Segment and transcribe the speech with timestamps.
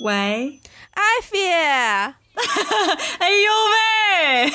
[0.00, 0.58] 喂，
[0.92, 4.50] 艾菲，哎呦喂，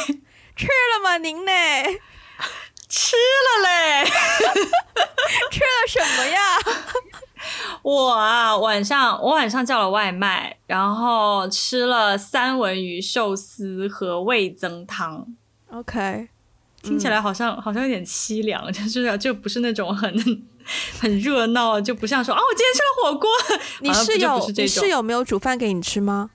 [0.56, 1.18] 吃了吗？
[1.20, 1.52] 您呢？
[2.89, 4.05] 吃了嘞，
[5.52, 6.39] 吃了什么呀？
[7.84, 15.27] 我啊，晚上我晚上叫了外卖，然后吃了三文鱼寿司和味增汤。
[15.71, 16.30] OK，
[16.82, 20.12] 听起来好像、嗯、好像有点凄凉， 就是就不是那种很
[21.00, 23.29] 很热闹，就不像说啊，我今天吃了火锅。
[23.81, 26.31] 你室友你室友没有煮饭给你吃吗？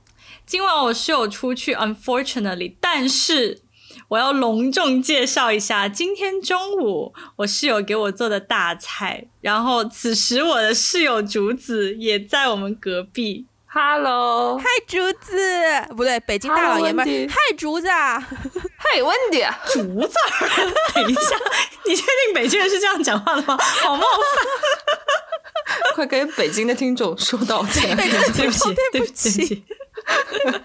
[0.47, 3.63] 今晚我室友出去，unfortunately，但是。
[4.09, 13.47] 我要隆重介绍一下今天中午我室友给我做的大菜，然后此时我的室友竹子也在我们隔壁。
[13.73, 15.39] Hello，嗨竹子，
[15.97, 20.15] 不对，北京大老爷们儿，嗨竹子， 嗨温迪，竹子。
[20.93, 21.37] 等一下，
[21.87, 23.57] 你确定北京人是这样讲话的吗？
[23.59, 24.99] 好冒犯！
[25.95, 29.65] 快给北京的听众说道歉， 对不起，对不起。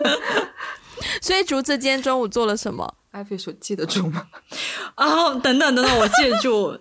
[1.21, 2.91] 所以竹子今天中午做了什么？
[3.11, 4.25] 艾菲说记得住吗？
[4.97, 6.75] 哦，等等等等，我记得住。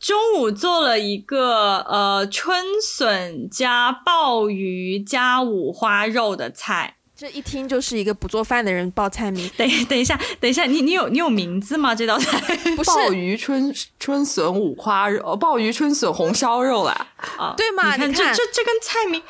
[0.00, 9.48] 中午做了一个呃春笋加鲍鱼加五花肉的菜，这一听就是一个不做饭的人报菜名。
[9.58, 11.94] 等等一下，等一下，你你有你有名字吗？
[11.94, 12.40] 这道菜
[12.74, 17.08] 不是 鲍鱼春春笋五花肉，鲍鱼春笋红烧肉啦。
[17.36, 17.92] 啊，对嘛？
[17.94, 19.22] 你看，你看这这这跟菜名。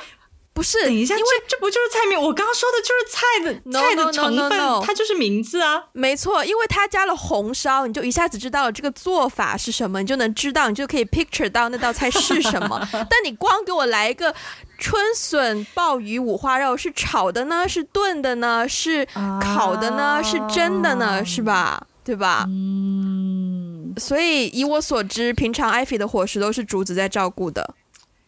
[0.53, 2.21] 不是，等一下，因为这这不就是菜名？
[2.21, 4.83] 我刚刚说的就是菜的 no, 菜的成分 no, no.
[4.85, 5.85] 它就是名字啊。
[5.93, 12.87] 没错，因为它加了红烧，你就一下子知道了这个做法是什么，你就能知道，你就可以 picture 到那道菜是什么。
[12.93, 14.35] 但你光给我来一个
[14.77, 17.67] 春笋鲍鱼五花肉，是炒的呢？
[17.67, 18.69] 是炖的呢？
[18.69, 19.07] 是
[19.41, 20.21] 烤的呢？
[20.23, 21.25] 是蒸的呢？
[21.25, 21.87] 是吧？
[22.05, 22.45] 对吧？
[22.49, 23.95] 嗯。
[23.99, 27.75] 所以以我所知，平常艾菲的伙食都是竹子在照顾的。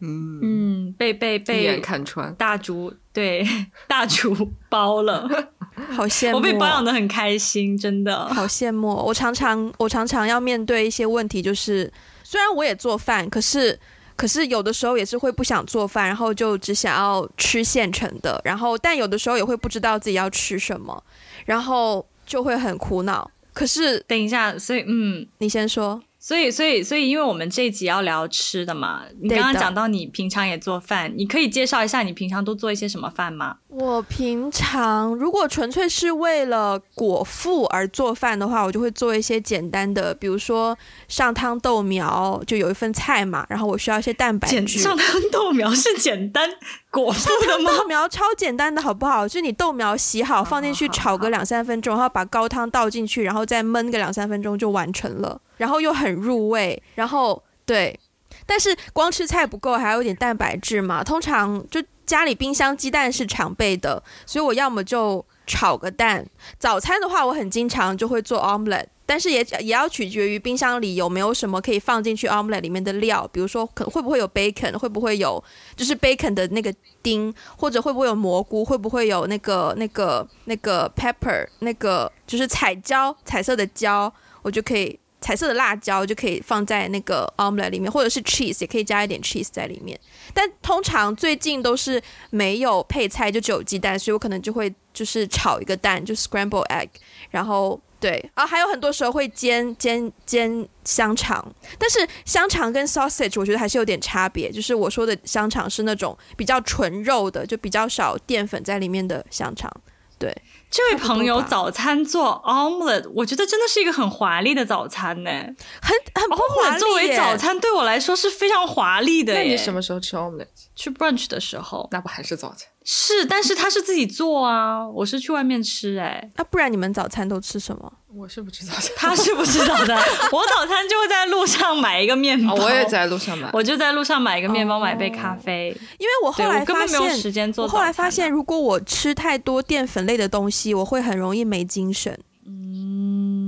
[0.03, 3.47] 嗯嗯，被被被看穿大厨对
[3.87, 4.35] 大厨
[4.69, 5.29] 包了，
[5.95, 6.37] 好羡慕。
[6.37, 8.89] 我被包养的很开心，真的好羡慕。
[8.89, 11.91] 我常常我常常要面对一些问题，就是
[12.25, 13.79] 虽然我也做饭，可是
[14.17, 21.03] 可是有的时候也是会不想做饭，然后就只想要吃现成的，然后但有的时候也会不知道自己要吃什么，
[21.47, 23.31] 然后就会很苦恼。
[23.55, 26.03] 可是等一下，所以嗯，你先说。
[26.25, 33.57] 所以，所以，所以，因为我们这一集要聊吃的嘛，你刚刚讲到你平常也做饭，你可以介绍一下你平常都做一些什么饭吗？
[33.67, 40.79] 我平常如果纯粹是为了果腹而做饭的话，我就会做一些简单的，比如说
[41.09, 44.79] 上汤豆苗，就有一份菜嘛，然后我需要一些蛋白质。
[44.79, 46.49] 上汤豆苗是简单
[46.93, 47.71] 果树的吗？
[47.79, 49.27] 豆苗超简单的，好不好？
[49.27, 55.41] 就你豆苗洗好，放进去炒个两三分钟，然后把高汤倒进去，然后再焖个两三分钟就完成了。
[55.57, 57.99] 然后又很入味，然后对，
[58.45, 61.03] 但是光吃菜不够，还有一点蛋白质嘛。
[61.03, 66.27] 通常就家里冰箱鸡蛋是常备的，所以我要么就炒个蛋。
[66.59, 75.43] 早餐的话，我很经常就会做 omelette，但是也也要取决于冰箱里有没有什么可以放进去 omelette 里面的料，比如说可会不会有 bacon，会不会有
[75.77, 84.99] 就是 bacon 的那个丁，或者会不会有蘑菇，会不会有那个那个那个 pepper，那个就是彩椒，彩色的椒，我就可以。
[85.25, 89.97] 彩色的辣椒就可以放在那个 omelette 里面，或者是 cheese 也可以加一点 cheese 在里面。
[90.35, 96.89] 但通常最近都是没有配菜，就只有鸡蛋，所以我可能就会就是炒一个蛋，就 scramble egg。
[97.31, 104.51] 然后对啊，还有很多时候会煎煎煎香肠，但是香肠跟 sausage 我觉得还是有点差别。
[104.51, 109.71] 就是我说的香肠是那种比较纯肉的，就比较少淀粉在里面的香肠。
[110.19, 110.37] 对。
[110.69, 116.81] 这位朋友早餐做 omelette，我觉得真的是一个很华丽的早餐呢，很很不华丽。
[116.81, 119.35] 作为早餐对我来说是非常华丽的。
[119.35, 120.47] 那你什么时候吃 omelette？
[120.75, 122.67] 去 brunch 的时候，那不还是早餐？
[122.85, 126.31] 是，但是他是自己做啊，我是去外面吃哎。
[126.37, 127.93] 那、啊、不然你们早餐都吃什么？
[128.15, 129.97] 我是不吃早餐， 他是不吃早餐。
[130.33, 135.69] 我早餐就会在路上买一个面包，哦、我也在路上买，我就在路上买一个面包，哦、买一杯咖啡。
[135.99, 137.65] 因为我后来发现，根本没有时间做。
[137.65, 142.19] 我后来发现，如果我吃太多淀粉类的东西，我会很容易没精神。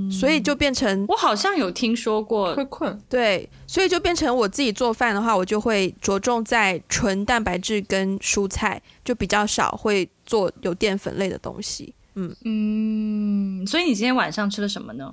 [0.07, 3.01] 嗯，所以就变成我好像有听说过会困。
[3.09, 11.93] 对，所以就变成我自己做饭的话，我就会着重在纯蛋白质跟蔬菜，就比较少会做有淀粉类的东西。
[12.15, 15.11] 嗯嗯，所以你今天晚上吃了什么呢？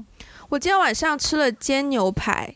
[0.48, 2.54] 我今天晚上吃了煎牛排，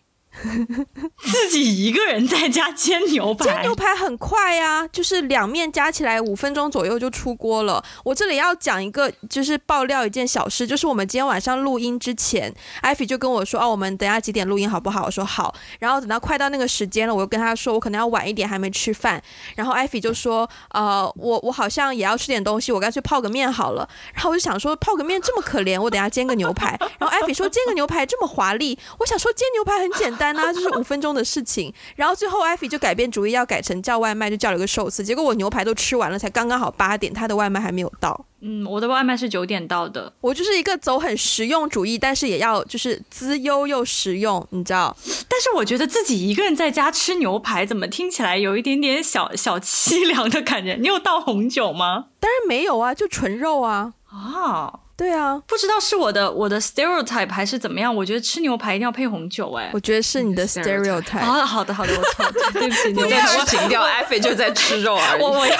[1.18, 7.82] 自己一个人在家煎牛排，煎牛排很快呀、就是两面加起来五分钟左右就出锅了。
[8.04, 12.52] 我这里要讲一个，就是爆料一件小事，就是我们今天晚上录音之前，
[12.82, 15.54] 艾菲就跟我说：“哦，我们等下几点录音好不好？”我说好。
[15.78, 19.22] 然后等到快到那个时间了，我又跟他说我可能要晚一点，还没吃饭。
[19.54, 26.76] 然后艾菲就说：“呃，我我好像也要吃点东西，我干脆泡个面好了。”然后我就想说泡个面这么可怜，我等下煎个牛排。
[26.98, 31.72] 然后艾菲说煎个牛排这么华丽，我想说煎牛排很简单啊，就是五分钟的事情。
[31.96, 35.04] 然后最后艾菲就改变主意，要改成叫外卖，就叫了个寿司。
[35.04, 38.24] 结果我牛排都吃完了，才刚刚好八点，他的外卖还没有到。
[38.40, 40.12] 嗯，我的外卖是九点到的。
[40.20, 44.96] 我就是一个走很实用主义，但是也要就是资优又实用，你知道？
[45.28, 50.74] 但是我觉得自己一个人在家吃牛排，怎么听起来有一点点小小凄凉的感觉？
[50.74, 52.06] 你有倒红酒吗？
[52.20, 53.94] 当然没有啊，就纯肉啊。
[54.10, 54.80] 啊。
[54.96, 57.94] 对啊，不知道是我的我的 stereotype 还是怎么样？
[57.94, 61.18] 我觉得吃牛排一定要配红酒，哎，我觉得是你的 stereotype。
[61.20, 65.22] 好的，好的，好的，我错， 对不起，你在吃情调，艾菲就在吃肉而已。
[65.22, 65.56] 我我要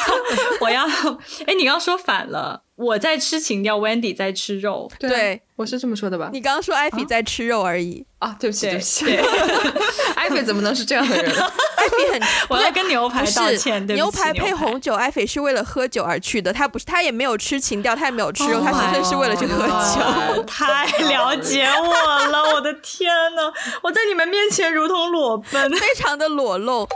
[0.61, 0.85] 我要，
[1.47, 4.91] 哎，你刚刚说反了，我在吃情调，Wendy 在吃肉。
[4.99, 6.29] 对，我是这么说的吧？
[6.31, 8.05] 你刚刚说艾菲在吃肉而已。
[8.19, 9.07] 啊，对不起，对不起，
[10.15, 11.33] 艾菲 怎么能是这样的人？
[11.77, 13.87] 艾菲很， 我在跟牛排道歉。
[13.87, 20.43] 牛排配红酒，艾菲是为了喝酒而去的，他不是，他也没有吃情调，他也没有吃肉，他纯粹是为了去喝酒。
[20.43, 23.51] 太了解我了，我的天呐，
[23.83, 26.87] 我在你们面前如同裸奔，非常的裸露。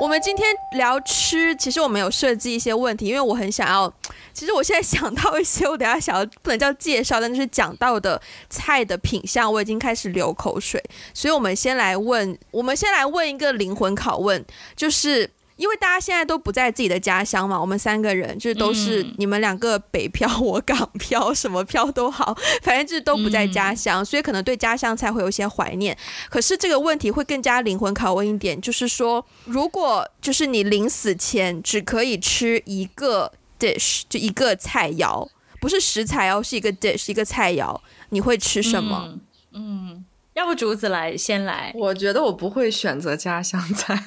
[0.00, 3.90] 我们今天聊吃，其实我们有设计一些问题，因为我很想要。
[4.38, 10.80] 其实我现在想到一些， 我等下想要不能叫介绍，但就是讲到的菜的品相，我已经开始流口水。
[11.12, 14.44] 所以，我们先来问，我们先来问一个灵魂拷问，
[14.76, 22.32] 就是因为大家现在都不在自己的家乡嘛，我们三个人就是都是你们两个北漂，我港漂，什么漂都好，
[22.62, 25.98] 反正就是都不在家乡，所以可能对家乡菜会有一些怀念。
[26.30, 33.32] 可是这个问题会更加灵魂拷问一点，就是说，如果就是你临死前只可以吃一个。
[33.58, 35.28] Dish 就一个菜肴，
[35.60, 37.78] 不是食材哦，是一个 dish 一个菜肴。
[38.10, 39.18] 你会吃什么？
[39.52, 41.72] 嗯，嗯，要不竹子来先来？
[41.74, 44.02] 我觉得我不会选择家乡菜。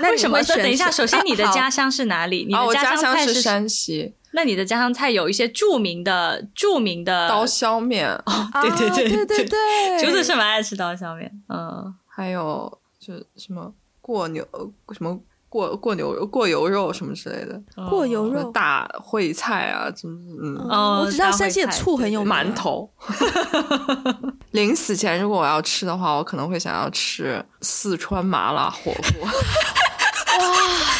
[0.00, 0.42] 那 为什么？
[0.42, 2.42] 等一下， 首先你的家乡是哪里？
[2.52, 4.14] 啊、你的家乡菜是山西。
[4.32, 8.08] 那你的家乡菜有一些著名的、著名的刀削面。
[8.10, 11.30] 哦，对对对对对对，竹子是蛮爱吃刀削面。
[11.48, 14.44] 嗯，还有就什么过牛
[14.92, 15.20] 什么。
[15.54, 22.90] 过过牛肉、过油肉什么之类的，过油肉、大烩菜啊，什么嗯，哦，我知道山西的醋很有名，馒头。
[24.50, 29.28] 临死前如果我要吃的话，我可能会想要吃四川麻辣火锅。
[30.40, 30.93] 哇！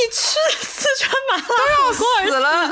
[0.00, 1.42] 你吃四川麻辣
[1.82, 2.62] 火锅死了，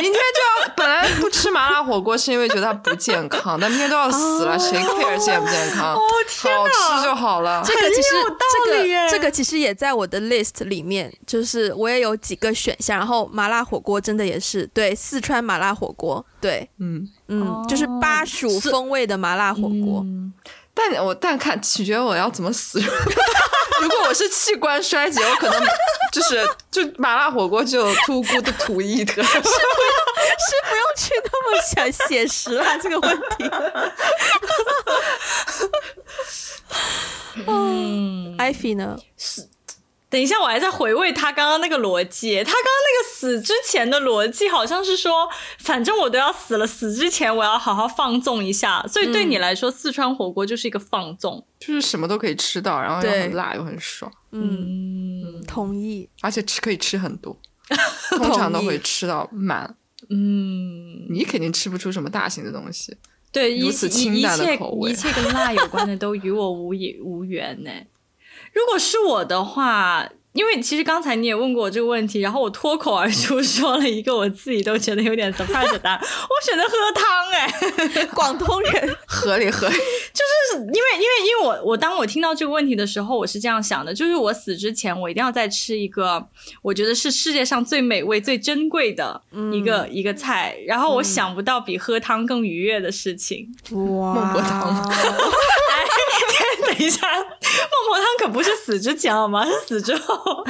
[0.00, 5.94] 明天就要本来不吃麻辣火锅是因为觉得它不健康，但明天都要死了，谁 care 健不健康？
[5.94, 7.62] 哦天，好吃就好了。
[7.64, 8.08] 这个其实
[8.66, 12.98] 这个这个其实也在我的 list 里面，就是我也有几个选项。
[12.98, 20.04] 然后麻辣火锅真的也是对四川麻辣火锅，对，嗯嗯，就是巴蜀风味的麻辣火锅。
[20.72, 22.80] 但我但看取决我要怎么死。
[23.82, 25.66] 如果我是器官衰竭，我可能
[26.12, 33.50] 就是就麻辣火锅就有 too good to eat，是不用是不用去那么想写实啊 这个问题。
[37.46, 38.96] 嗯， 艾菲呢？
[39.16, 39.48] 是。
[40.14, 42.36] 等一下，我还在回味他刚刚那个逻辑。
[42.36, 45.28] 他刚刚那个死之前的逻辑好像是说，
[45.58, 48.80] 反正我都要死了，死之前我要好好放纵一下。
[48.86, 54.08] 所以对你来说，嗯、四川火锅就是一个放纵，就是什么都可以吃到，然后又很辣又很爽。
[54.30, 56.08] 嗯，同意。
[56.22, 57.36] 而且吃可以吃很多，
[58.16, 59.76] 通常都会吃到满。
[60.10, 62.96] 嗯，你肯定吃不出什么大型的东西。
[63.32, 67.70] 对，如此清淡的口味，一切，一切跟辣有关的都与我无也无缘呢。
[68.54, 78.96] 如果是我的话，因为其实刚才你也问过我这个问题，然后我脱口而出说了一个我自己都觉得有点 surprise 的答案，我选择喝汤哎， 广东人。
[79.06, 86.26] 合理合理，就是因为因为因为我我当我听到这个问题的时候，我是这样想的，就是我死之前我一定要再吃一个
[86.62, 94.90] 我觉得是世界上最美味最珍贵的一个、嗯、一个菜，然后我想不到比喝汤更愉悦的事情，哇，孟婆汤。
[96.76, 97.24] 等一下，孟
[97.88, 99.44] 婆汤可不是死之前好吗？
[99.46, 100.44] 是死之后，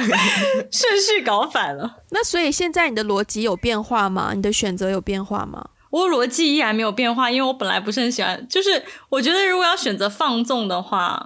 [0.71, 1.97] 顺序搞反了。
[2.11, 4.31] 那所以现在你的逻辑有变化吗？
[4.35, 5.65] 你的选择有变化吗？
[5.91, 8.45] 我逻辑依然没有变化，因为我本来不是很喜欢。
[8.49, 11.17] 就是我觉得如果要选择放纵的话，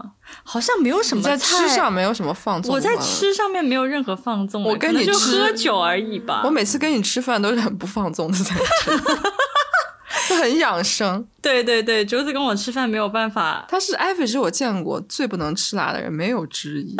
[0.43, 1.35] 好像没有什么菜。
[1.35, 2.75] 在吃上没有什么放纵。
[2.75, 4.63] 我在吃上面没有任何放纵。
[4.63, 6.43] 我跟你就喝酒而已吧。
[6.45, 8.91] 我每次跟你吃饭都是很不放纵的在吃。
[10.41, 11.25] 很养生。
[11.41, 13.65] 对对对，竹子跟我吃饭没有办法。
[13.69, 16.95] 他是艾菲，是我见过最不能吃辣的人，没有之一。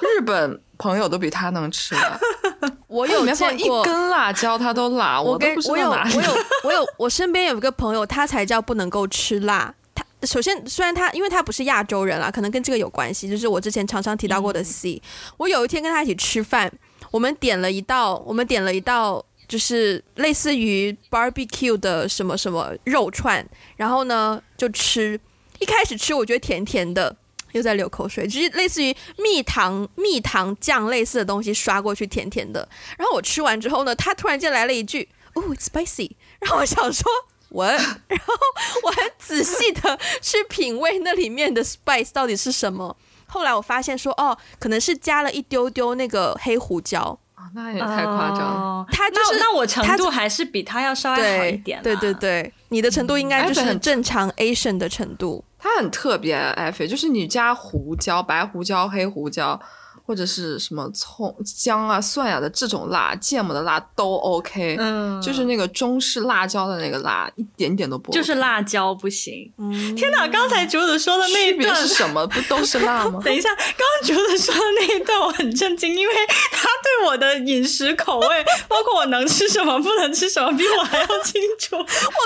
[0.00, 2.18] 日本朋友都比他能吃辣。
[2.86, 5.20] 我有见过一根辣椒，他都辣。
[5.20, 9.74] 我跟我都不知道我有哪里我有我有我身边有一个朋友，他才叫不能够吃辣。
[9.94, 13.28] 他首先虽然他因为他不是亚洲人啦，可能跟这个有关系。
[13.28, 15.00] 就是我之前常常提到过的 C，、嗯、
[15.38, 16.70] 我有一天跟他一起吃饭，
[17.10, 19.24] 我们点了一道，我们点了一道。
[19.54, 25.20] 就是类似于 barbecue 的什么什么肉串，然后呢就吃，
[25.60, 27.14] 一开始吃我觉得甜甜的，
[27.52, 32.68] 又在流口水，就是类似于蜜糖蜜糖酱类似的东西刷过去甜甜的，
[32.98, 37.08] 然后我吃完之后呢，他突然间来了一句哦、，spicy”，然后我想说
[37.50, 38.34] 我 然后
[38.82, 42.96] 我很仔细的去品味那里面的 spice 到底是什么，
[43.28, 47.20] 后来我发现说哦，可能是加了一丢丢那个黑胡椒。
[47.54, 51.82] 那也太夸张了，他就是那我程度还是比他要稍微好一点。
[51.82, 55.44] 对对对，你的程度应该就是很正常 Asian 的程度。
[55.58, 59.60] 他很特别，艾菲，就是你加胡椒、白胡椒、黑胡椒。
[60.06, 69.50] 或者是什么葱、姜啊、蒜呀、啊、的这种辣，芥末的辣都 OK，嗯，就是那个中式辣椒的那个辣，一点点都不 OK，就是辣椒不行。
[69.56, 72.26] 嗯、天哪，刚才竹子说的那一段是什么？
[72.26, 73.18] 不都是辣吗？
[73.24, 76.14] 等一下，刚刚竹子说的那一段我很震惊，因为
[76.52, 81.76] 他对我的饮食口味，包括我能吃什么、不能吃什么，比我还要清楚。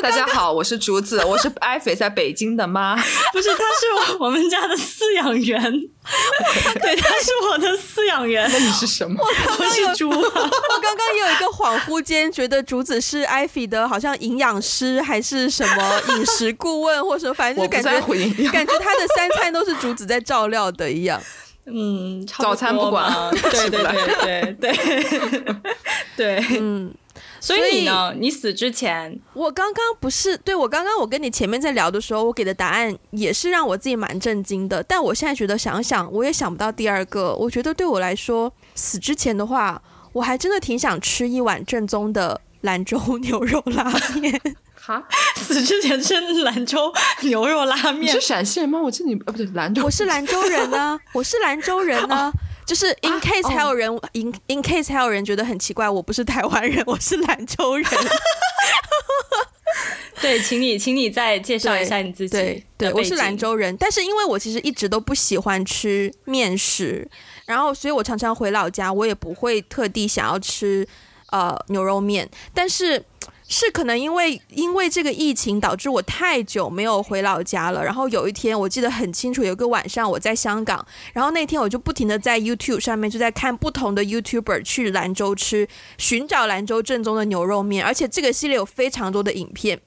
[0.02, 2.96] 大家好，我是竹子，我是艾菲在北京的妈，
[3.32, 5.62] 不是，他是我我们家的饲养员，
[6.82, 7.67] 对，他是我的。
[7.76, 9.16] 饲养员，那你是什么？
[9.20, 10.08] 我刚刚有是猪。
[10.10, 17.90] 我刚刚也有一个恍惚间，觉得竹子是艾菲的，好像营养师还是什么饮食顾问，或者反正就感觉
[18.50, 21.20] 感觉他的三餐都是竹子在照料的一样。
[21.66, 23.12] 嗯，早餐不管，
[23.50, 25.56] 对对对对对
[26.16, 26.94] 对，嗯。
[27.40, 34.82] 所以呢，你死之前，我刚刚不是对我刚刚我跟你前面在聊的时候，我给的答案也是让我自己蛮震惊的。
[34.82, 37.34] 但我现在觉得想想，我也想不到第二个。
[37.34, 39.80] 我觉得对我来说，死之前的话，
[40.12, 43.84] 我还真的挺想吃一碗正宗的兰州牛肉拉
[44.20, 44.40] 面。
[44.74, 45.04] 哈，
[45.36, 46.92] 死之前吃兰州
[47.22, 48.02] 牛肉拉面？
[48.02, 48.80] 你是陕西人吗？
[48.80, 52.32] 我记得你呃不对，兰州，我是兰州人啊，我是兰州人啊。
[52.68, 57.86] 就是 in case 还有人 in in case 还有人觉得很奇怪，我不是台湾人，我是兰州人。
[60.20, 62.36] 对，请你，请你再介绍一下你自己。
[62.36, 67.08] 对，对，对，我是兰州人，但是因为我其实一直都不喜欢吃面食，
[67.46, 70.86] 然后所以我常常回老家，我也不会特地想要吃
[71.30, 73.02] 呃牛肉面，但是。
[73.50, 89.80] 是可能因为因为这个疫情导致我太久没有回老家了，然后有一天我记得很清楚，有个晚上我在香港，然后那天我就不停的在 YouTube 上面就在看不同的 YouTuber 去兰州吃，寻找兰州正宗的牛肉面，而且这个系列有非常多的影片。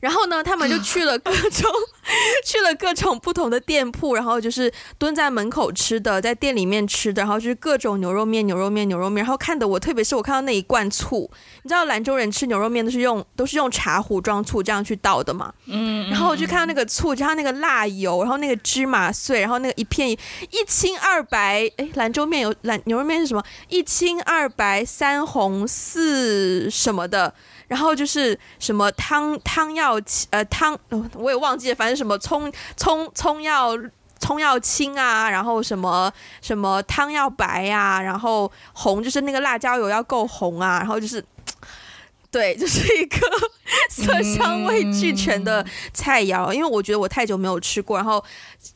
[0.00, 1.70] 然后呢，他们就 去了各种，
[2.44, 9.22] 去了各种不同的店铺，然后就是蹲在门口吃的，在店里面吃的，然后就是各种牛肉面、牛肉面、牛肉面。
[9.22, 11.30] 然后看的我，特别是我看到那一罐醋，
[11.62, 15.52] 你知道兰州人吃牛肉面都是用都是用茶壶装醋这样去倒的嘛？
[15.66, 16.08] 嗯。
[16.10, 20.18] 然后我就看到那个醋，加上那个辣油，然后那个芝麻碎，然后那个一片一
[20.66, 23.44] 清二白，哎，兰州面有兰牛肉面是什么？
[23.68, 27.34] 一清二白三红四什么的。
[27.70, 29.94] 然后就是什么汤汤要
[30.30, 30.76] 呃汤，
[31.14, 33.78] 我也忘记了，反正什么葱葱葱要
[34.18, 36.12] 葱要青啊，然后什么
[36.42, 41.24] 什么汤要白呀、啊，然后红就是那个辣椒油要够红啊，然后就是。
[42.30, 43.18] 对， 就是一个
[43.88, 48.22] 色香味俱全的菜肴，因为我觉得我太久没有吃过，然后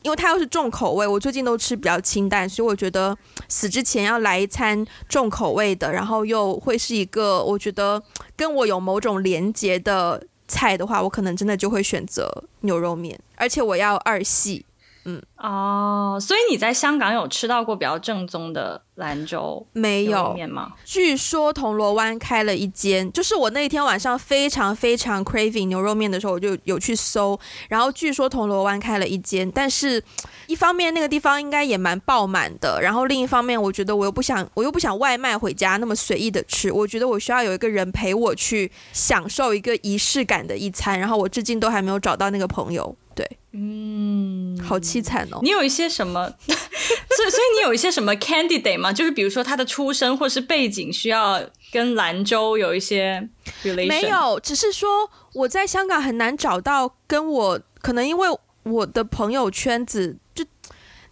[0.03, 8.01] 因为它又是重口味，我最近都吃比较清淡，所以我觉得死之前要来一餐重口味的，然后又会是一个我觉得
[8.35, 14.65] 跟我有某种连结的菜的话，我可能真的就会选择牛肉面，而且我要二细。
[15.05, 20.73] 嗯哦，所以你在香港有吃到过比较正宗的兰州没有面吗？
[20.83, 30.03] 据说铜锣湾开了一间，就是我那一天晚上非常非常 craving 牛肉面的时候，我就有去搜，然后据说铜锣湾开了一间，但是
[30.47, 42.95] 一方面那个地方应该也蛮爆满的，然后另一方面我觉得我又不想我又不想外卖回家那么随意的吃，我觉得我需要有一个人陪我去享受一个仪式感的一餐，然后我至今都还没有找到那个朋友。
[43.15, 45.39] 对，嗯，好凄惨哦。
[45.41, 46.29] 你有一些什么？
[46.45, 48.91] 所以，所以你有一些什么 candidate 吗？
[48.91, 51.41] 就是比如说他的出身或是背景需要
[51.71, 53.27] 跟兰州有一些
[53.63, 53.87] relation？
[53.87, 58.27] 没有，只是说我在香港很难找到跟我可能因为
[58.63, 60.43] 我的朋友圈子就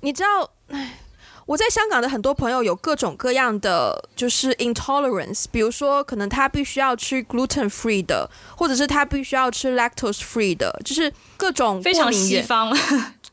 [0.01, 1.00] 你知道，哎，
[1.45, 12.69] 我在香港的很多朋友有各种各样的就是 intolerance，比如说可能他必须要吃 gluten free 的，或者是他必须要吃 lactose free 的，就是各种非常西方，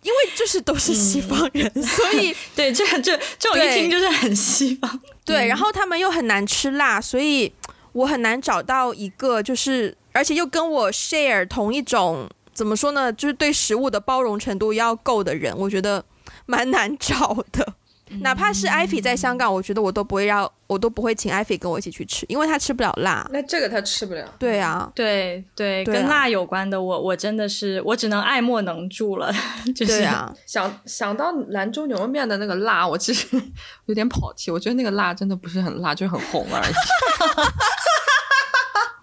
[0.02, 5.00] 因为就是都是西方人，嗯、所 以对这这这种一听就是很西方。
[5.24, 7.52] 对，然后他们又很难吃辣，所以
[7.92, 16.04] 我很难找到一个就是，而且又跟我 share 同一种怎么说呢，就是对食物的包容程度要够的人，我觉得
[16.46, 17.74] 蛮难找的。
[18.20, 23.26] 哪怕是艾菲在香港，我觉得我都不会让，我都不会请艾菲跟我一起去吃，因为他吃不了辣。
[23.32, 24.24] 那这个他吃不了。
[24.38, 29.32] 对啊，对对，跟辣有关的，我我真的是我只能爱莫能助了。
[29.74, 33.26] 就是对啊， 想想到兰州牛肉面的那个辣，我其实
[33.86, 34.50] 有点跑题。
[34.50, 36.72] 我觉得那个辣真的不是很辣，就是很红而已。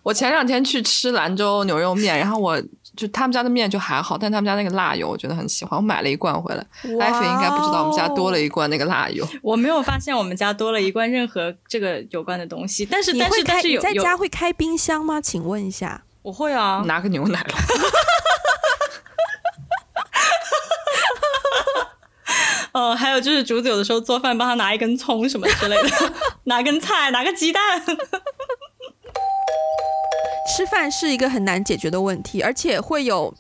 [0.04, 2.62] 我前两天去吃兰州牛肉面，然后我。
[2.98, 6.66] 就他们家的面就还好，但他们家那个辣油我觉得很喜欢，我买了一罐回来。
[7.00, 9.26] 艾菲应该不知道我们家多了一罐那个辣油。
[9.44, 15.22] 我没有发现我们家多了一罐任何这个有关的东西，但是但是但是有在家会开冰箱吗？
[15.22, 17.54] 请问一下，我会啊，拿个牛奶了。
[22.74, 25.90] 哦，还有就是竹子有的时候做饭，帮他拿一根葱什么之类的，
[26.46, 27.62] 拿根菜，拿个鸡蛋。
[30.48, 33.34] 吃饭是一个很难解决的问题，而且会有，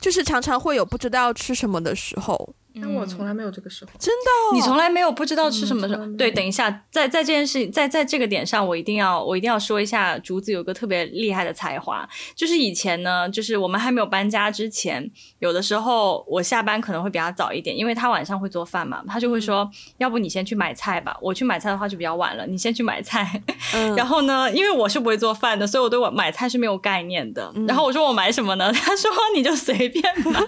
[0.00, 2.54] 就是常常会有不知道吃什么的时候。
[2.80, 6.06] 但我从来没有这个时候，真的、哦，你从来没有不知道吃什么时候。
[6.16, 23.42] 对，等一下，在在这件事，在在这个点上，我一定要我一定要说一下，竹子有个特别厉害的才华，就是以前呢，就是我们还没有搬家之前，有的时候我下班可能会比较早一点，因为他晚上会做饭嘛，他就会说，嗯、要不你先去买菜吧，我去买菜的话就比较晚了，你先去买菜。
[23.74, 27.52] 嗯、然后呢，因为我是不会做饭的，所以我对我买菜是没有概念的。
[27.54, 28.72] 嗯、然后我说我买什么呢？
[28.74, 30.38] 他说你就随便买， 你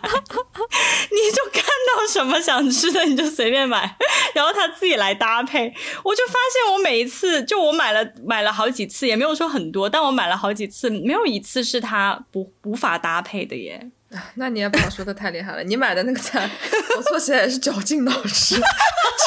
[1.34, 2.19] 就看到什么。
[2.20, 3.96] 什么想吃的你就随便买，
[4.34, 5.72] 然后他自己来搭配。
[6.04, 13.90] 我就发现我每一次，就我买了买了好几次，也没有说很多，但我买了好几次，没有一次是他不 无法搭配的耶。
[14.34, 16.48] 那你也不要说的太厉害了，你买的那个菜，
[16.96, 18.60] 我做起来也是绞尽脑汁，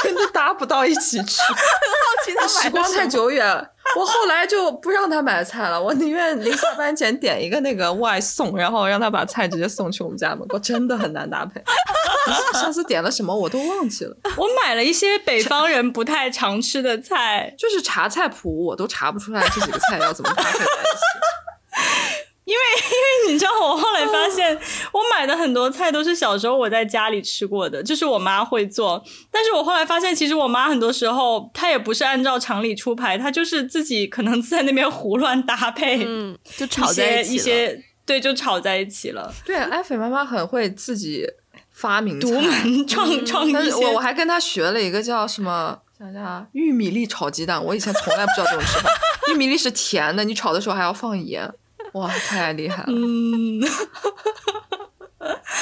[0.03, 1.41] 真的搭不到一起去。
[1.41, 2.62] 很好奇他买的。
[2.62, 11.62] 时光太久远，我后来就不让他买菜了，我宁愿临下班前点一个那个外送，然后让他把菜直接送去我们家门口，真的很难搭配。
[12.54, 14.16] 上次点了什么我都忘记了。
[14.38, 22.22] 我买了一些北方人不太常吃的菜，就是查菜谱我都查不出来这几个菜要怎么搭配在一起。
[22.54, 22.63] 因为
[23.26, 24.56] 因为你知道，我后来发现，
[24.92, 29.04] 我买的很多菜都是小时候我在家里吃过的，就是我妈会做。
[29.32, 39.34] 但是我后来发现，其实我妈很多时候她也不是按照常理出牌，她就是自己可能在那边胡乱搭配，嗯， 就炒在一起一些，对，就炒在一起了。
[39.46, 41.26] 对，艾菲妈妈很会自己
[41.72, 43.72] 发明独门创创意。
[43.72, 47.63] 我我还跟她学了一个叫什么，想想啊，玉米粒炒鸡蛋。
[47.63, 48.89] 我以前从来不知道这种吃法，
[49.32, 51.52] 玉米粒是甜的，你炒的时候还要放盐。
[51.93, 52.86] 哇，太厉害了！
[52.89, 53.62] 嗯，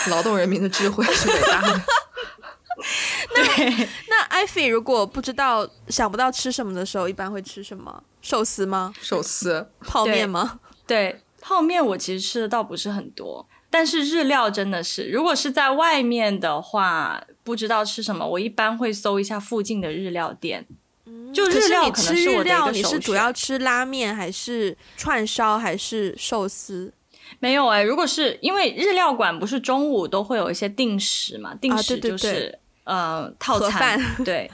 [0.10, 1.82] 劳动人民的智慧是伟大的。
[3.36, 8.04] 那那艾菲如果不知道想不到吃什么的时候，一般会吃什么？
[8.22, 8.94] 寿司吗？
[9.00, 9.70] 寿司？
[9.82, 10.60] 泡面吗？
[10.88, 20.66] 对， 对，泡面我其实吃的倒不是很多，但是日料真的是，如果是在外面的话，不知道吃什么，我一般会搜一下附近的日料店。
[21.34, 22.72] 就日料可能是我的一个首。
[22.72, 26.94] 你吃日料，你是主要吃拉面还是串烧还是寿司？
[27.40, 31.56] 没有哎、欸，如果是因为日料馆不是中午都会有一些定时嘛？
[31.56, 34.52] 定时就是、啊、对对对呃套餐，对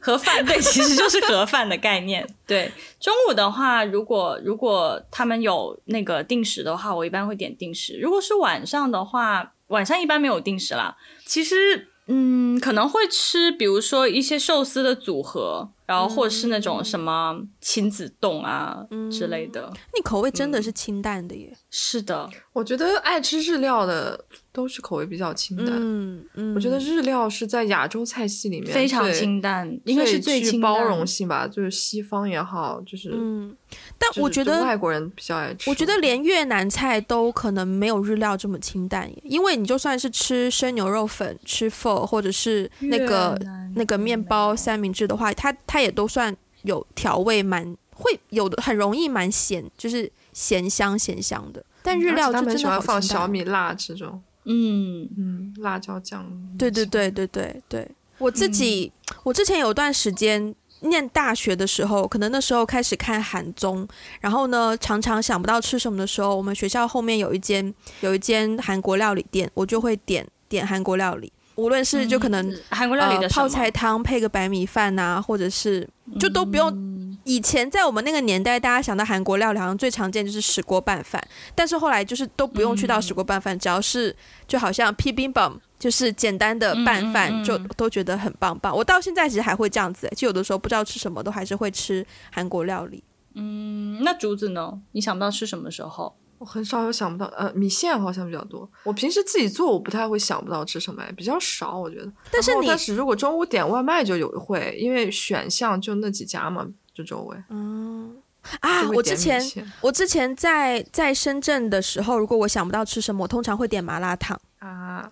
[0.00, 2.26] 盒饭对，其实就是盒饭的概念。
[2.46, 7.98] 对，中午的话，如果如果他们有那个定时的话，我一般会点定时。
[8.00, 10.96] 如果是晚上的话，晚上一般没有定时啦。
[11.26, 15.68] 其实嗯，可能会吃，比如说一些寿司的组合。
[15.86, 21.50] 然后或者是那种什么亲子冻啊、嗯、之类的，你口味真的是清淡的耶。
[21.52, 25.68] 嗯、是的，我觉得爱吃日料的都是口味比较清淡。
[25.70, 31.46] 嗯嗯，我觉得日料是在亚洲菜系里面非常清淡，应该是最具包容性吧。
[31.46, 33.54] 就是西方也好，就是嗯，
[33.98, 35.68] 但我觉得外国人比较爱吃。
[35.68, 43.38] 我觉得连越南菜都可能没有日料这么清淡耶，因为你就算是吃生牛肉粉、吃 pho 或者是那个
[43.74, 45.54] 那个面包三明治的话，它。
[45.66, 51.64] 它也都算有调味蛮，蛮会有的，很容易蛮咸，就是咸香咸香的。
[51.82, 56.24] 但日料就真的喜欢放小米辣这种，嗯嗯，辣椒酱。
[56.58, 63.86] 对对对对对对，我自己、嗯、我之前有段时间念大学的时候，可能那时候开始看韩综，
[64.20, 71.30] 然后呢，常常想不到吃什么的时候，我们学校后面有一间有一间韩国料理店，我就会点点韩国料理。
[71.56, 75.88] 无论是就可能韩国料理的泡菜汤配个白米饭呐，或者是
[76.18, 76.94] 就都不用。
[77.26, 81.22] 以前在我们那个年代，大家想到韩国料理好像最常见就是石锅拌饭，
[81.54, 84.14] 但是后来就是都不用去到石锅拌饭，只要是
[84.46, 88.76] 就好像 bibimbap 就是简单的拌饭，就都觉得很棒棒。
[88.76, 93.02] 我到现在其实还会这样子，就有的时候不知道吃什么，都还是会吃韩国料理。
[93.34, 94.78] 嗯，那竹子呢？
[94.92, 96.14] 你想不到吃什么时候？
[96.44, 98.68] 我很少有想不到，呃，米线好像比较多。
[98.82, 102.12] 我平时自己做，我不太会想不到吃什么，比较少，我觉得。
[102.30, 107.36] 但是你，但是如果中午点外卖就有会，因为选项就那几家嘛，就周围。
[107.48, 108.14] 嗯
[108.60, 109.42] 啊，我之前
[109.80, 115.10] 我之前在在深圳的时候，如果我想不到吃什么，我通常会点麻辣烫啊。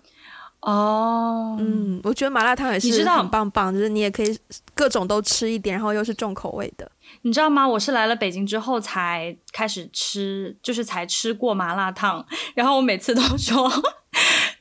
[0.59, 4.37] 哦，嗯，我觉得麻辣烫也是很棒棒，就是你也可以
[4.73, 6.89] 各种都吃一点，然后又是重口味的。
[7.23, 7.67] 你知道吗？
[7.67, 13.67] 我是来了北京之后才开始吃，就是才吃过麻辣烫，然后我每次都说，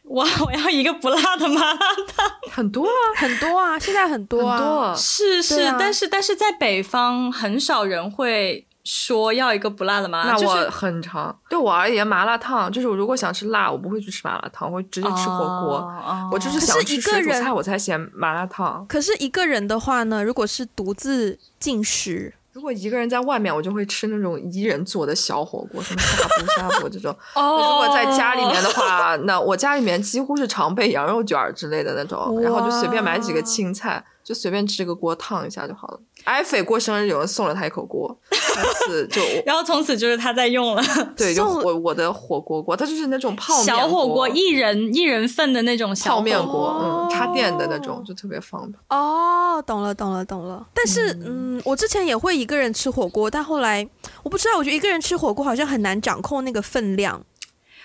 [0.05, 2.31] 哇，我要一个不辣的麻辣烫。
[2.51, 8.66] 很多啊，很多啊，现在很多啊，很多是是，啊、但是但是在北方很少人会。
[8.85, 11.29] 说要一个不辣的麻辣，那我很长。
[11.29, 15.77] 就是、对我而言，麻辣烫就是我如果想吃辣，我不会去吃麻辣烫，我会直接吃火锅。
[15.77, 18.85] 哦、我就是想吃水煮菜，我才嫌麻辣烫。
[18.88, 27.10] 可是一个人的话呢，如果是独自进食，如果一个人在外面，我就会吃那种一人做的小火锅，什么呷哺呷哺这种。
[27.34, 27.56] 哦。
[27.56, 34.04] 如果在家里面的话，那我家里面几乎是常备羊肉卷之类的那种，然后就随便买几个青菜。
[34.24, 36.00] 就随便支个锅烫一下就好了。
[36.24, 40.82] 艾菲过生日，有人送了他一口锅，从此就， 然后从此就是他在用了。
[41.16, 48.74] 对，就我我的火锅锅，它就是那种泡面小火锅，一人一人份的那种小泡面锅，嗯，插电的那种，就特别方便。
[48.90, 50.64] 哦，懂了，懂了，懂了。
[50.72, 53.87] 但是，嗯，嗯，我之前也会一个人吃火锅，但后来
[54.22, 57.20] 我不知道，我觉得一个人吃火锅好像很难掌控那个分量。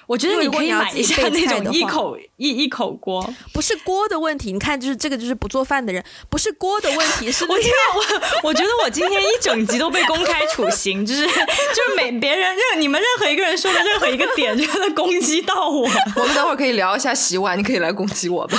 [0.07, 3.21] 我觉得你可以买一下 那种一口一一口锅，
[3.53, 4.53] 不是锅的问题。
[4.53, 15.81] 你看，就是这个就是不做饭的人，不是锅的问题，是 我天，我我觉得我今天一整集都被公开处刑，就是就是每别人任你们任何一个人说的任何一个点，就在攻击到我。
[16.15, 18.57] 我们等会儿可以聊一下洗碗，你可以来攻击我吧。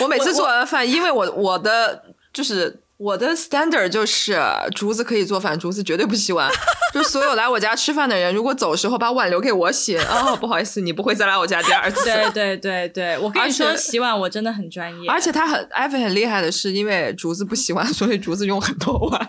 [0.00, 2.02] 我每次做完饭，因为我我的
[2.32, 2.82] 就是。
[2.98, 4.38] 我的 standard 就是
[4.74, 6.50] 竹子可以做饭，竹子绝对不洗碗。
[6.94, 12.04] 就所有来我家吃饭的人，如果走的时候把碗留给我洗，哦，不好意思，你不会再来我家第二次。
[12.04, 15.10] 对对对对，我跟你说，洗碗我真的很专业。
[15.10, 19.28] 而且他很艾菲很厉害的是，因为竹子不洗碗， 所以竹子用很多碗。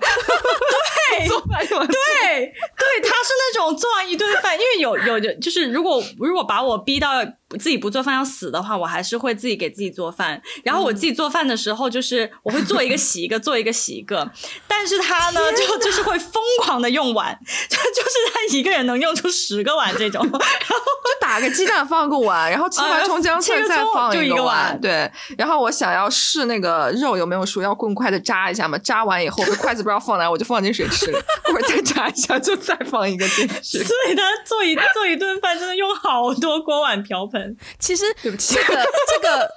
[1.20, 7.10] 对， 做饭用对对，他是那种做完一顿饭，因为有有就是如果如果把我逼到。
[7.58, 10.42] 自己不做饭要死的话，我还是会自己给自己做饭。
[10.64, 14.30] 然后我自己做饭的时候，就是我会做一个洗一个， 做一个洗一个。
[14.68, 17.38] 但是他呢，就就是会疯狂的用碗，
[17.70, 20.22] 就就是他一个人能用出十个碗这种。
[20.28, 24.78] 然 后就打个鸡蛋放个碗，然后切完葱姜蒜再放一个碗。
[24.82, 25.10] 对。
[25.38, 28.78] 然后我想要试那个肉有没有熟，要棍筷子扎一下嘛。
[28.78, 31.20] 扎完以后，筷子不知道放哪，我就放进水吃了。
[31.50, 33.84] 一会儿再扎一下，就再放一个进去。
[33.84, 37.37] 所以他做一做一顿饭，真的用好多锅碗瓢盆。
[37.80, 39.50] 其实 这个这个，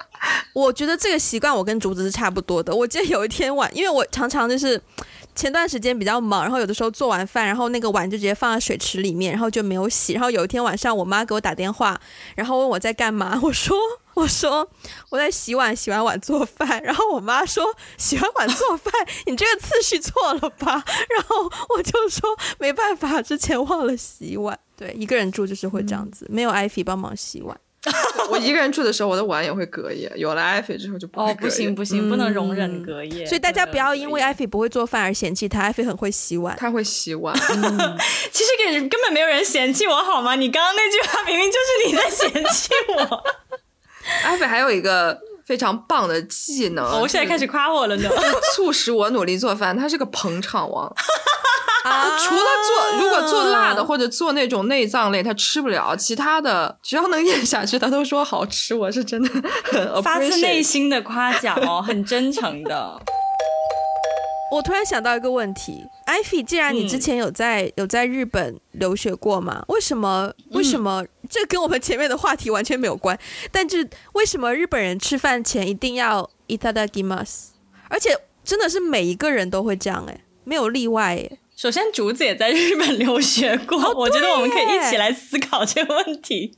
[0.52, 2.74] 我觉得这个习惯我跟竹子是差不多的。
[2.74, 4.80] 我记得有一天晚，因为我常常就是
[5.34, 10.12] 前段时间比较忙，然后有的时候做完饭，然后那个碗就直接放在水池里面，然后就没有洗。
[10.12, 12.00] 然后有一天晚上，我妈给我打电话，
[12.34, 13.76] 然后问我在干嘛，我说
[14.14, 14.68] 我说
[15.10, 16.82] 我在洗碗，洗完碗做饭。
[16.82, 17.64] 然后我妈说
[17.96, 18.92] 洗完碗做饭，
[19.26, 20.84] 你这个次序错了吧？
[21.16, 24.58] 然后我就说没办法，之前忘了洗碗。
[24.76, 27.58] 对，一个人住就是会这样子，嗯、没有艾菲帮忙洗碗。
[28.30, 30.10] 我一个人住的时候，我的碗也会隔夜。
[30.14, 31.34] 有了艾菲之后就不会隔夜。
[31.34, 33.24] 哦，不行不行，不能容忍隔夜。
[33.24, 36.54] 嗯、所以大家不要因为艾菲不会做饭而嫌弃他，艾菲很会洗碗。
[36.58, 37.34] 他会洗碗。
[37.56, 37.98] 嗯、
[38.30, 40.36] 其实根根本没有人嫌弃我好吗？
[40.36, 43.24] 你刚刚那句话明明就是你在嫌弃我。
[44.24, 45.18] 艾菲还有一个
[45.50, 48.08] 非常棒的技能，哦、我现在开始夸我了呢，
[48.54, 49.76] 促使我努力做饭。
[49.76, 50.86] 他是个捧场王。
[51.82, 52.16] 啊！
[52.18, 55.96] 除了做，如果做辣的或者做那种内脏类，他吃不了。
[55.96, 58.76] 其他的只要能咽下去，他都说好吃。
[58.76, 59.28] 我是真的
[59.64, 63.00] 很发自内心的夸奖哦，很真诚的。
[64.54, 73.17] 我突然想到一个问题，艾菲，既然你之前有在、嗯、有在日本留学过嘛，为什么为什么、嗯、这跟我们前面的话题完全没有关？
[73.51, 77.49] 但是为什么日本人吃饭前一定要いただきます？
[77.89, 81.39] 而且真的是每一个人都会这样诶，没有例外诶。
[81.55, 86.57] 首先，竹子也在日本留学过，哦、我觉得我们可以一起来思考这个问题。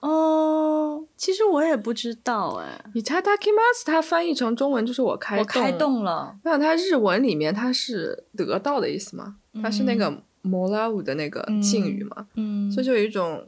[0.00, 2.84] 哦，其实我也不知道哎。
[2.94, 6.36] いただきます，它翻译成中文就是我开动，我开动了。
[6.44, 9.36] 那它日文里面它是得到的意思吗？
[9.62, 10.10] 它是那个
[10.42, 12.26] もらう的那个敬语嘛。
[12.34, 13.46] 嗯，所以就有一种。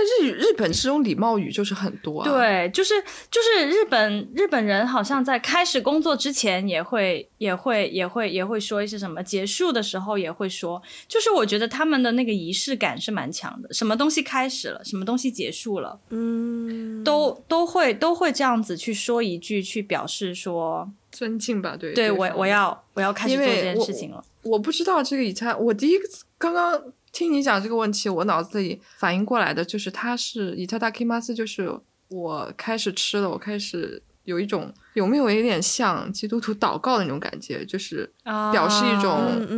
[0.00, 2.28] 但日日本这种礼貌语就是很多啊。
[2.28, 2.94] 对，就是
[3.30, 10.80] 就是日本日本人好像在开始工作之前也会也会也会也会说一些什么，结束的时候也会说。
[11.06, 21.76] 就是我觉得他们的那个仪式感是蛮强的，什么东西开始了，什么东西结束了，嗯，都都会都会这样子去说一句，去表示说尊敬吧。
[21.76, 24.24] 对，对我我要我要开始做这件事情了。
[24.44, 26.04] 我，我不知道这个以前我第一个
[26.38, 26.82] 刚刚。
[27.11, 38.11] 听你讲这个问题，我脑子里反应过来的就是，他是いただきます，就是我开始吃了，我开始有一种有没有一点像基督徒祷告的那种感觉，就是
[38.51, 39.11] 表示一种、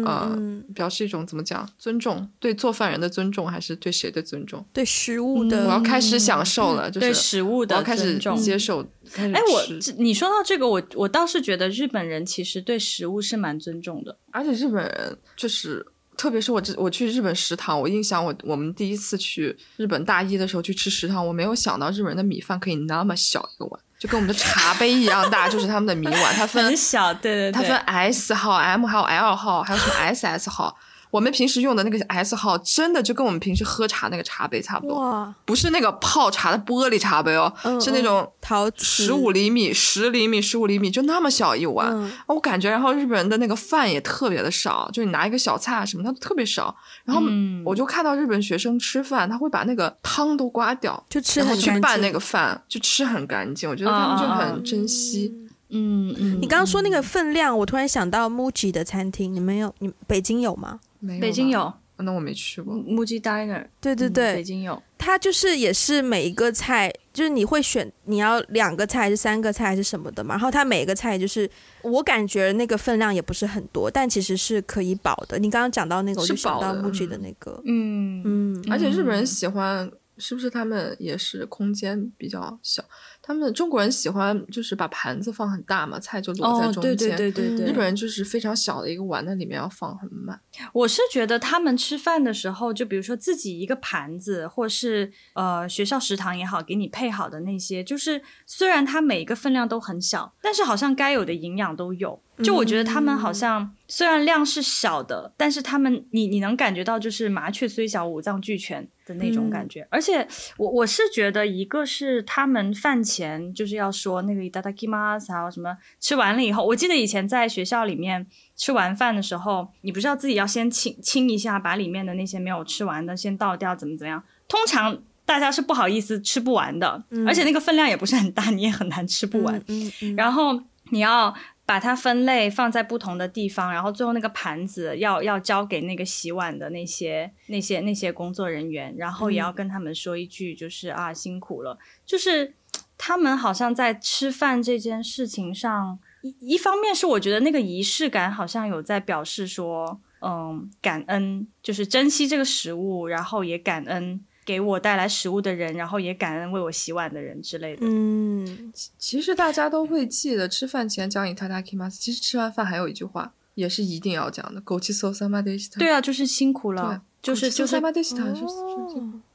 [0.05, 4.63] 啊、呃，表示一种怎么讲尊重，对做饭人的尊重，还是对谁的尊重？
[4.71, 8.85] 对食物的，我要开始享受了，嗯、就是对食物的尊重，我要开始接受。
[9.15, 9.63] 哎，我
[9.97, 15.85] 你说到这个，我我倒是觉得日本人其实对食物是蛮尊重的，而且日本人就是。
[16.22, 30.78] 特别是我这我去日本食堂，我印象我我们第一次去日本大一的时候去吃食堂，我没有想到日本人的米饭可以那么小一个碗，就跟我们的茶杯一样大，就是他们的米碗，它分很小，对对对，它分 S 号、M 号、L 号，还有什么 SS 号。
[31.12, 41.90] 我们平时用的那个 S 号，真的就跟我们平时喝茶那个茶杯差不多，不是那个泡茶的玻璃茶杯哦，嗯、是那种陶十五厘米、十厘米、十五厘米，就那么小一碗。
[41.92, 46.74] 嗯、我感觉，然后日本人的那个饭也特别的少，就你拿一个小菜什么，它都特别少。
[47.04, 47.22] 然后
[47.62, 53.68] 我就看到日本学生吃饭，他会把那个汤都刮掉，就吃很干净，去拌那个饭，就吃很干净。
[53.68, 55.30] 我觉得他们就很珍惜。
[55.68, 59.74] 嗯嗯，嗯你刚刚说那个分量，我突然想到 MUJI 的餐厅，你们有？
[59.80, 60.80] 你北京有吗？
[61.20, 62.74] 北京有，那我没去过。
[62.74, 64.82] MUJI Diner，对对对，北京有。
[64.98, 70.34] 它就是也是每一个菜，就是你会选你要两个菜还是三个菜还是什么的嘛。
[70.34, 71.50] 然后它每一个菜就是
[71.82, 75.38] 我感觉那个分量也不是很多，但其实是可以饱的。
[75.40, 78.64] 你刚刚讲到那个，我就想到 MUJI 的那个，嗯嗯。
[78.70, 79.90] 而且日本人喜欢，
[80.22, 82.82] 是不是他们也是空间比较小？
[83.20, 86.96] 他们中国人喜欢就是把盘子放很大嘛，菜就摞在中间。
[86.96, 87.66] 对对对对对。
[87.66, 90.40] 日本人就是非常小的一个碗，那里面要放很满。
[90.72, 102.20] 我是觉得他们吃饭的时候，就比如说自己一个盘子，或是呃学校食堂也好，给你配好的那些，就是虽然它每一个分量都很小，但是好像该有的营养都有。
[102.42, 109.87] 就我觉得他们好像虽然量是小的，但是他们你你能感觉到就是麻雀虽小五脏俱全的那种感觉。
[109.89, 110.27] 而且
[110.57, 113.03] 我我是觉得一个是他们饭。
[113.07, 118.27] 前就是要说那个いただきます，还有什么吃完了以后，我记得以前在学校里面
[118.57, 124.21] 吃完饭的时候，你不是要自己要先清清一下，把里面的那些没有吃完的先倒掉，怎么怎么样？
[124.49, 129.55] 通常大家是不好意思吃不完的，嗯、而且那个分量也不是很大，你也很难吃不完。
[129.67, 131.33] 嗯嗯嗯、然后你要。
[131.64, 141.78] 把它分类放在不同的地方，然后最后那个盘子要要交给那个洗碗的那些那些那些工作人员，然后也要跟他们说一句，就是、嗯、啊辛苦了。
[142.04, 142.54] 就是
[142.98, 154.24] 他们好像在吃饭这件事情上，一一方面是我觉得那个仪式感好像有在表示说，嗯，感恩，就是珍惜这个食物，然后也感恩。
[154.45, 157.85] 给我带来食物的人，然后也感恩为我洗碗的人之类的。
[157.85, 161.99] 嗯，其实大家都会记得吃饭前讲いただきます。
[161.99, 164.61] 其实吃完饭还有一句话，也是一定要讲的。
[164.61, 165.79] ごちそうさまでした。
[165.79, 167.81] 对啊，就是辛苦了，就是就是。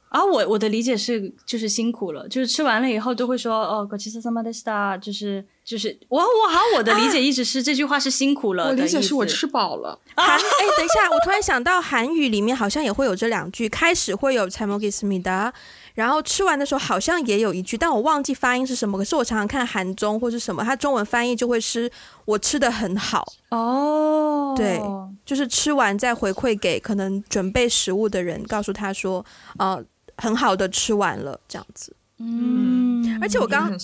[0.09, 9.97] 啊，我我的理解是就是辛苦了，就是吃完了以后都会说哦，ごちそうさまでした，就是就是我我好像我的理解一直是、啊、这句话是辛苦了，我理解是我吃饱了。
[10.15, 10.41] 韩哎，
[10.77, 15.51] 等一下，我突然想到韩语里面好像也会有这两句，开始会有잘 먹겠습니다，
[15.95, 18.99] 然后吃完的时候好像也有一句，但我忘记发音是什么。
[18.99, 21.91] 可是我常常看韩综或是什么，它中文翻译就会是
[22.25, 24.79] 我吃得很好哦，对，
[25.25, 29.25] 就是吃完再回馈给可能准备食物的人，告诉他说，
[29.57, 29.83] 呃。
[30.18, 33.78] 很好的吃完了这样子，嗯，而且我刚刚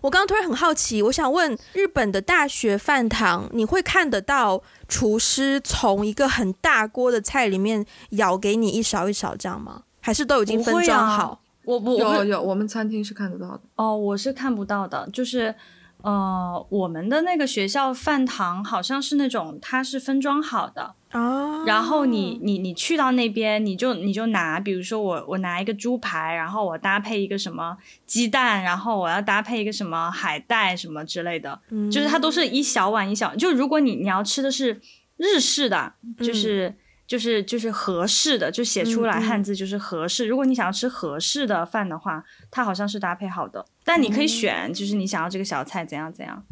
[0.00, 9.82] 我刚刚突然很好奇，我想问日本的大学饭堂，你会看得到厨师从一个很大锅的菜里面舀给你一勺一勺这样吗？
[10.00, 11.30] 还是都已经分装好？
[11.30, 13.60] 啊、我不有有，我们餐厅是看得到的。
[13.76, 15.54] 哦，我是看不到的，就是
[16.02, 20.94] 呃，我们的那个学校饭堂好像是那种它是分装好的。
[21.12, 34.80] 哦，然后你你你去到那边，你就你就拿，比如说我我拿一个猪排，然后我搭配一个什么鸡蛋，然后我要搭配一个什么海带什么之类的，嗯，就是它都是一小碗一小，就如果你你要吃的是
[35.16, 40.26] 日式的，就是、嗯、就是就是合适的，就写出来汉字就是合适。
[40.26, 46.42] 嗯、如果你想要吃合适的饭的话，它好像是搭配好的，但你可以选，就是你想要这个小菜怎样怎样，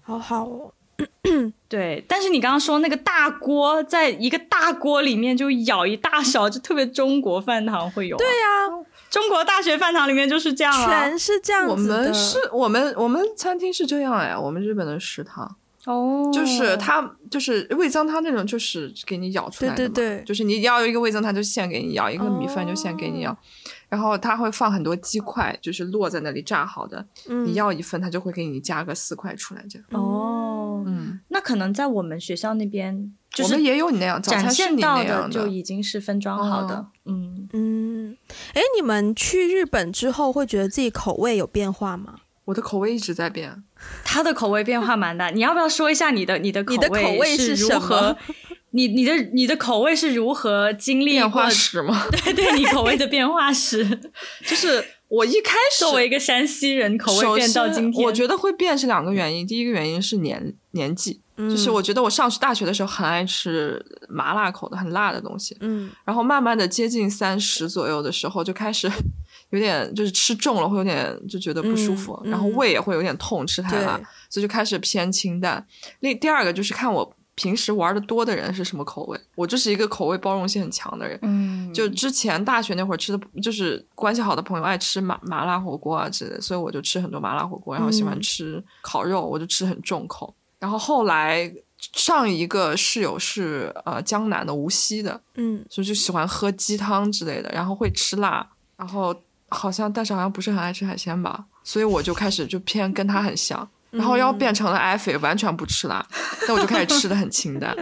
[0.00, 0.74] 好好哦。
[1.68, 8.18] 对，但是你刚刚说那个大锅，在一个大锅里面就舀一大勺，就特别中国饭堂会有、啊。
[8.18, 11.96] 对呀、啊，中国大学饭堂里面就是这样啊，全是这样子的。
[11.96, 15.56] 我们是我们我们餐厅是这样哎，我们日本的食堂。
[15.84, 19.88] 哦，就是他，就是味增汤那种，就是给你舀出来的嘛。
[19.88, 23.36] 对对对，就是你要一个味增汤，就现给你舀一个米饭，就现给你舀。
[23.88, 27.04] 然后他会放很多鸡块，就是落在那里炸好的。
[27.44, 29.86] 你要一份，他就会给你加个四块出来，这样。
[29.90, 36.86] 哦，嗯，那可能在我们学校那边，我们也有你那样早餐是你那样的，就已经是分装好的。
[37.04, 38.16] 嗯嗯，
[38.54, 42.20] 哎，你们去日本之后会觉得自己口味有变化吗？
[42.52, 43.64] 我的口味一直在变，
[44.04, 45.30] 他的口味变化蛮大。
[45.34, 46.76] 你要不要说一下你的你的口
[47.18, 48.14] 味是如何？
[48.74, 52.06] 你你的你的口味是如何经历变化史 吗？
[52.24, 53.84] 对对，你口味的变化史，
[54.46, 59.46] 就是我一开始作为一个山西人，口味变到今天，我觉得会变是两个原因。
[59.46, 68.90] 第一个原因是年年纪，嗯、就是我觉得我上去大学的时候很爱吃麻辣口的很辣的东西，嗯，然后慢慢的接近三十左右的时候就开始。
[69.52, 75.64] 有点就是吃重了会有点就觉得不舒服，然后胃也会有点痛，吃太辣，所以就开始偏清淡。
[76.00, 81.18] 另第二个就是看我平时玩的多的人是什么口味，我就是一个口味包容性很强的人。
[81.20, 90.34] 嗯，就之前大学那会儿吃的，就是关系好的朋友爱吃麻麻辣火锅啊之类的，所以我就吃很多麻辣火锅，然后喜欢吃烤肉，我就吃很重口。
[90.34, 91.52] 嗯、然后后来
[91.94, 99.14] 上一个室友是呃江南的无锡的，嗯，所以就喜欢喝鸡汤之类的，然后会吃辣，然后。
[99.52, 106.04] 好像，但是好像不是很爱吃海鲜吧，所以我就开始就偏跟他很像， 然后要变成了艾菲，完全不吃辣，
[106.48, 107.76] 那我就开始吃的很清淡。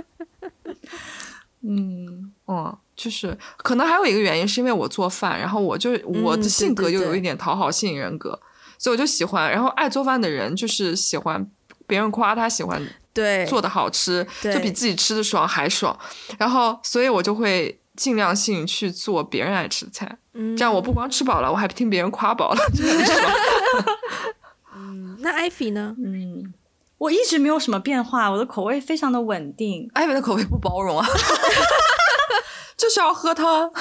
[1.63, 11.47] 嗯嗯，就是可能还有一个原因是因为我做饭，然后我就我的性格又有一点讨好性人格，嗯、所以我就喜欢，然后爱做饭的人就是喜欢
[11.87, 15.99] 别人夸他喜欢对做的好吃，就比自己吃的爽还爽，
[16.39, 17.80] 然后所以我就会。
[18.01, 23.33] 尽量性去做别人爱吃的菜，嗯、这样我不光吃饱了，我还听别人夸饱了，就很爽。
[24.75, 25.95] 嗯，那艾菲呢？
[26.03, 26.55] 嗯，
[26.97, 29.87] 我一直没有什么变化，我的口味非常的稳定。
[29.93, 31.07] 艾菲的口味不包容啊，
[32.75, 33.71] 就是要喝汤。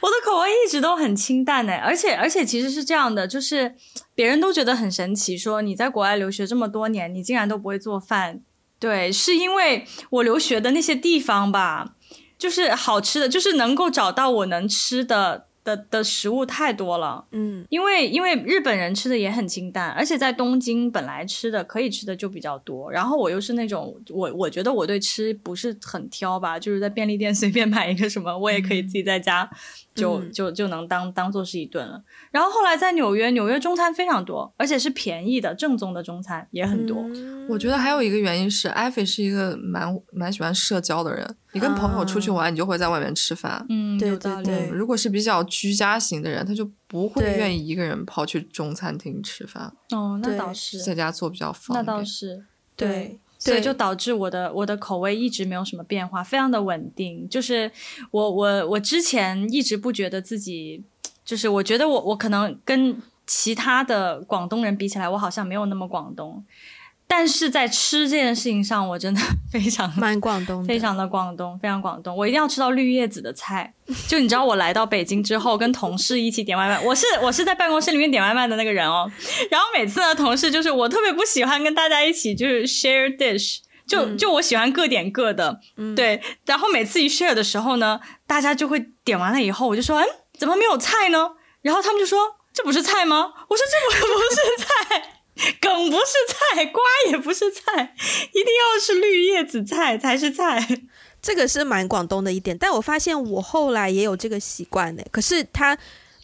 [0.00, 3.76] 我的口味一直都很清淡哎，而且而且其实是这样的，就是
[4.12, 8.40] 别人都觉得很神奇，说你在国外留学这么多年，你竟然都不会做饭。
[8.80, 11.92] 对，是因为我留学的那些地方吧。
[12.44, 29.48] 就是好吃的，就是能够找到我能吃的的的食物太多了，嗯，因为因为日本人吃的也很清淡，而且在东京本来吃的可以吃的就比较多，然后我又是那种我我觉得我对吃不是很挑吧，就是在便利店随便买一个什么，我也可以自己在家。
[29.94, 32.02] 就就就能当当做是一顿了。
[32.30, 36.98] 然后后来在纽约，纽约中餐非常多，而且是便宜的、正宗的中餐也很多。
[37.14, 41.36] 嗯、我觉得还有一个原因是，艾菲是一个蛮蛮喜欢社交的人。
[41.52, 43.64] 你跟朋友出去玩，啊、你就会在外面吃饭。
[43.68, 44.68] 嗯，对对对。
[44.72, 49.72] 如果是比较居家型的人，他就不会愿意一个人跑去中餐厅吃饭。
[49.92, 51.84] 哦，那倒是在家做比较方便。
[51.84, 53.20] 那倒是对。
[53.44, 57.28] 所以就导致我的我的口味一直没有什么变化，非常的稳定。
[57.28, 57.70] 就是
[58.10, 60.82] 我我我之前一直不觉得自己，
[61.24, 66.42] 就是我觉得我我可能跟其他的广东人比起来，我好像没有那么广东。
[67.06, 69.20] 但是在吃这件事情上，我真的
[69.52, 72.16] 非常蛮广东，非常的广东，非常广东。
[72.16, 73.72] 我一定要吃到绿叶子的菜。
[74.08, 79.08] 就你知道，我来到北京之后，跟同事一起点外卖，我是我是在办公室里面点外卖的那个人哦。
[79.50, 86.20] 然后每次呢，同事就是我特别不喜欢跟大家一起就是 share dish，就就我喜欢各点各的，嗯、对。
[86.46, 91.32] 然后每次一 share 的时候呢，大家就会点完了以后，我就说，嗯，怎么没有菜呢？
[91.62, 92.18] 然后他们就说，
[92.52, 93.32] 这不是菜吗？
[93.48, 95.10] 我说这不 不是菜。
[95.60, 97.94] 梗不是菜，瓜也不是菜，
[98.30, 100.64] 一定要是绿叶子菜才是菜。
[101.20, 105.02] 这个是蛮广东的一点，但我发现我后来也有这个习惯呢。
[105.10, 105.76] 可是他，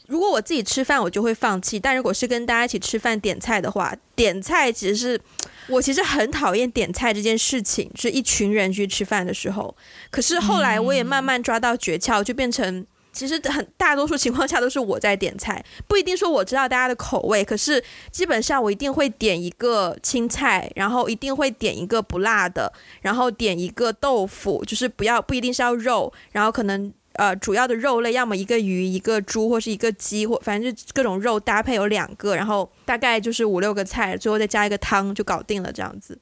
[0.07, 5.21] 如果我自己吃饭，我就会放弃；但如果是跟大家一起吃饭点菜的话，点菜其实是
[5.69, 9.75] 我其实很讨厌点菜这件事情，就是一群人去吃饭的时候。
[10.11, 12.87] 可是后来我也慢慢抓到诀窍，就变成。
[13.13, 36.19] 其实很大多数情况下都是我在点菜，不一定说我知道大家的口味，可是基本上我一定会点一个青菜，然后一定会点一个不辣的，然后点一个豆腐，就是不要不一定是要肉，然后可能呃主要的肉类要么一个鱼一个猪或是一个鸡或反正就各种肉搭配有两个，然后大概就是五六个菜，最后再加一个汤就搞定了这样子。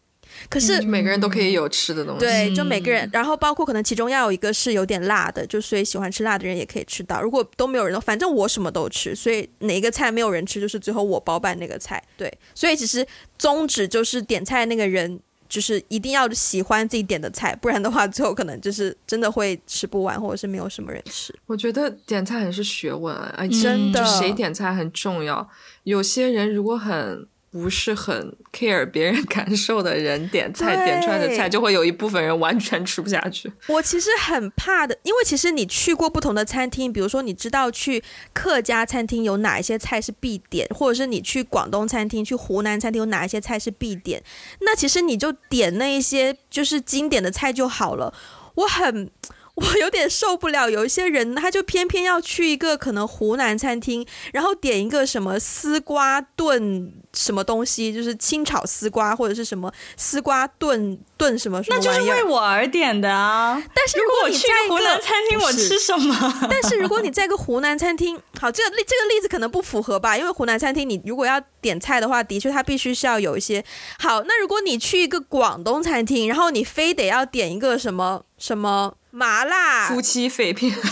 [0.49, 7.21] 可是、嗯、每个人都可以有吃的东西，对，就每个人，然后包括可能其中要有一个是有点辣的，就所以喜欢吃辣的人也可以吃到。
[7.21, 12.03] 如果都没有人的，反正我什么都吃，所以哪一个菜没有人吃，就是最后我包办那个菜。
[12.17, 13.07] 对，所以其实
[13.39, 15.19] 宗旨就是点菜那个人
[15.49, 21.35] 就是一定要喜欢自己点的菜，不然的话，最后可能就是真的会吃不完，或者是没有什么人吃。
[21.47, 25.49] 我觉得点菜很是学问，哎，真的，谁点菜很重要。
[25.85, 27.27] 有些人如果很。
[27.51, 33.51] 不是很 care 别人感受的人点菜点出来的菜，就会有一部分人完全吃不下去。
[33.69, 44.23] 我其实很怕的，因为其实你去过不同的餐厅，比如说你知道去客家餐厅有哪一些菜是必点，或者是你去广东餐厅、去湖南餐厅有哪一些菜是必点，
[44.61, 48.13] 那其实你就点那一些就是经典的菜就好了。
[48.55, 49.11] 我很。
[49.59, 63.61] 我有点受不了，有一些人他就偏偏要去一个可能湖南餐厅，然后点一个什么丝瓜炖什么东西，就是清炒丝瓜或者是什么丝瓜炖炖什么什么，那就是为我而点的啊。
[63.75, 66.49] 但是如果你在湖南餐厅，我吃什么？
[66.49, 73.65] 但是如果你在一个湖南餐厅，好，这个例这个例子可能不符合吧，因为湖南餐厅你如果要点菜的话，的确它必须是要有一些
[73.99, 74.23] 好。
[74.23, 78.95] 那如果你去一个广东餐厅，然后你非得要点一个什么什么。
[79.11, 79.89] 麻辣。
[79.89, 80.83] 夫妻肺片，对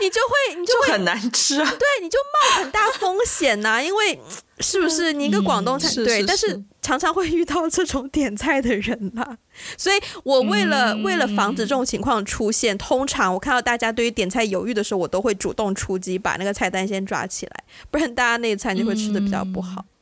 [0.00, 4.20] 你就会你就会就很难吃啊，对，你就冒很大风险呐、啊，因为
[4.60, 9.36] 是不是你一个广东菜、嗯、对但是常常会遇到这种点菜的人呐，
[9.76, 19.80] 所以我为了、嗯、为了防止这种情况出现，通常我看到大家对于点菜犹豫的时候，我都会主动出击，把那个菜单先抓起来，不然大家那一餐就会吃的比较不好。
[19.80, 19.95] 嗯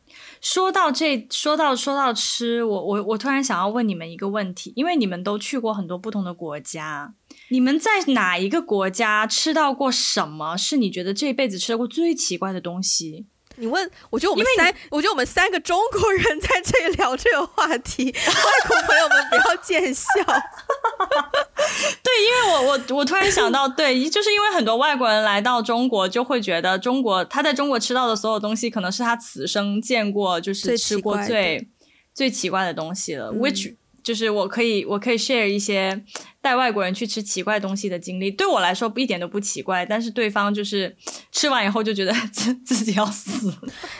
[0.44, 7.14] 说到这，说到说到吃，我我我突然想要问你们一个问题，因为你们都去过很多不同的国家，
[7.48, 10.54] 你们在哪一个国家吃到过什么？
[10.54, 13.24] 是你觉得这辈子吃到过最奇怪的东西？
[13.56, 20.04] 你问，我觉得我们三，我觉得我们三个中国人在这里聊这个话题， 外国朋友们不要见笑。
[22.02, 31.68] 对，因为我我我突然想到，对，就是因为很多外国人来到中国，就会觉得中国他在中国吃到的所有东西，可能是他此生见过就是吃过最
[32.12, 33.30] 最奇，怪的东西了。
[33.32, 33.74] 嗯、Which
[34.04, 36.04] 就是我可以我可以 share 一些。
[36.44, 40.94] 带外国人去吃奇怪东西的经历，对我来说一点都不奇怪，但是对方就是
[41.32, 43.50] 吃完以后就觉得 自自己要死。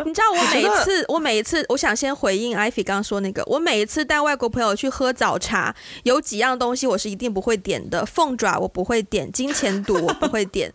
[0.04, 10.70] 你知道我每一次，我每一次，我想先回应 Ivy 刚刚说那个，我每一次带外国朋友去喝早茶，有几样东西我是一定不会点的，凤爪我不会点，金钱肚我不会点，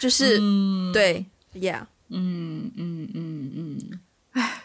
[0.00, 1.24] 就是、嗯、对
[1.54, 4.00] ，Yeah，嗯嗯嗯嗯，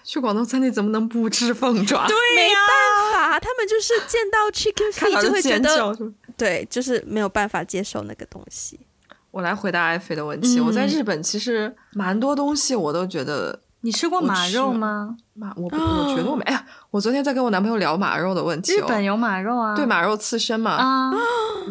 [0.08, 2.08] 去广东餐厅怎么能不吃凤爪？
[2.08, 5.93] 对呀、没办法，他们就是见到 chicken feet 就会觉得。
[6.38, 8.80] 对，就是没有办法接受那个东西。
[9.32, 10.58] 我来回答艾菲的问题。
[10.60, 10.66] 嗯。
[10.66, 13.60] 我在日本其实蛮多东西我都觉得。
[13.82, 15.18] 你吃过马肉吗？
[15.34, 16.43] 马，我不，我觉得我没。
[16.45, 18.76] 哎呀，我昨天在跟我男朋友聊马肉的问题哦。
[18.78, 19.76] 日本有马肉啊？
[19.76, 20.72] 对，马肉刺身嘛。
[20.72, 21.12] 啊。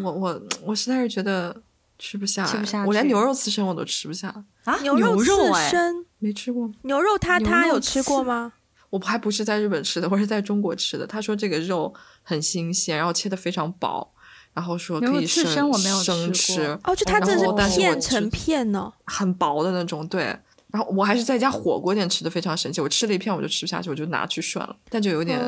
[0.04, 1.56] 我我我实在是觉得
[1.98, 2.84] 吃不下，吃不下。
[2.84, 4.28] 我连牛肉刺身我都吃不下
[4.64, 4.76] 啊！
[4.82, 6.70] 牛肉刺身没吃过。
[6.82, 8.52] 牛肉他他有吃过吗？
[8.90, 11.06] 我还不是在日本吃的，我是在中国吃的。
[11.06, 11.92] 他说这个肉
[12.22, 14.12] 很新鲜，然后切的非常薄。
[14.54, 17.44] 然后说可以生生我没有吃生吃哦，就它这是
[17.76, 20.08] 片成片呢，很薄的那种。
[20.08, 20.22] 对，
[20.70, 22.80] 然后我还是在一家火锅店吃的，非常神奇。
[22.80, 25.38] 我吃了一片我就吃不下去，我就拿去涮了，但就有点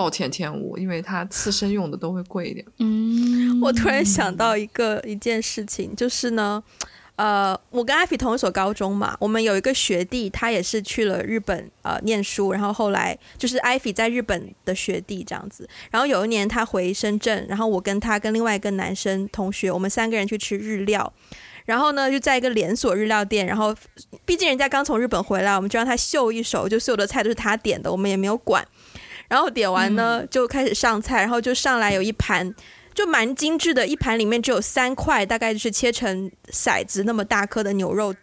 [0.00, 2.64] 暴殄天舞，因为它刺身用的都会贵一点。
[2.78, 6.62] 嗯，我突然想到一个一件事情，就是呢。
[7.16, 15.68] 呃，我跟艾菲同一所高中嘛，我们有一个学弟，他也是去了日本呃念书，然后后来就是艾菲在日本的学弟这样子。
[15.90, 21.12] 然后有一年他回深圳，然后我跟他跟另外一个男生同学，我们三个人去吃日料，
[21.66, 23.76] 然后呢就在一个连锁日料店，然后
[24.24, 28.66] 毕竟人家刚从日本回来，我们就让他秀一手，就所有的菜都是他点的，我们也没有管。
[29.30, 32.54] 然后点完呢就开始上菜，然后就上来有一盘。
[32.92, 38.14] 就蛮精致的，一盘里面只有三块，大概就是切成骰子那么大颗的牛肉，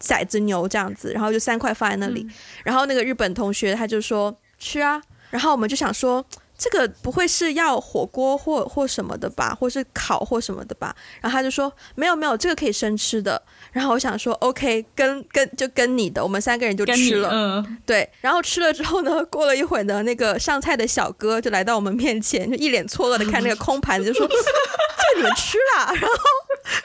[0.00, 2.26] 骰子牛这样子，然后就三块放在那里，
[2.64, 5.00] 然后那个日本同学他就说吃啊，
[5.30, 6.24] 然后我们就想说。
[6.56, 10.94] 这个不会是要火锅或或什么的吧，或是烤或什么的吧？
[11.20, 13.42] 然后他就说没有没有，这个可以生吃的。
[13.72, 17.28] 然后我想说 OK，跟跟就跟你的，我们三个人就吃了。
[17.32, 18.08] 嗯，对。
[18.20, 26.16] 然后吃了之后呢，过了一会儿呢，那个上菜的小哥就来到我们面前，就一脸错愕的看那个空盘子，就说：“这你们吃了？”然后，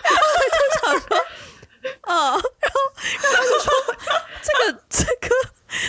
[0.03, 1.17] 然后他就想说
[2.09, 2.41] ：“嗯。”然后，
[3.21, 3.71] 然后他就说
[4.41, 5.29] ：“这个这个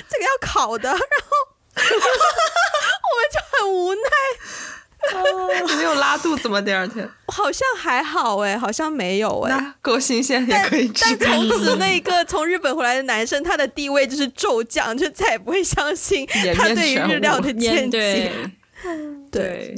[0.08, 1.49] 这个要烤的。”然后。
[3.10, 6.60] 我们就很无奈，你 没有拉肚子吗？
[6.60, 7.08] 第二天？
[7.28, 11.16] 好像还好哎，好像没有哎，够新鲜也可以吃。
[11.16, 18.30] 但从此那个从日本回来的男生，他的地位就是骤降，就再也不会相信他对于日料的见解。
[19.30, 19.74] 对，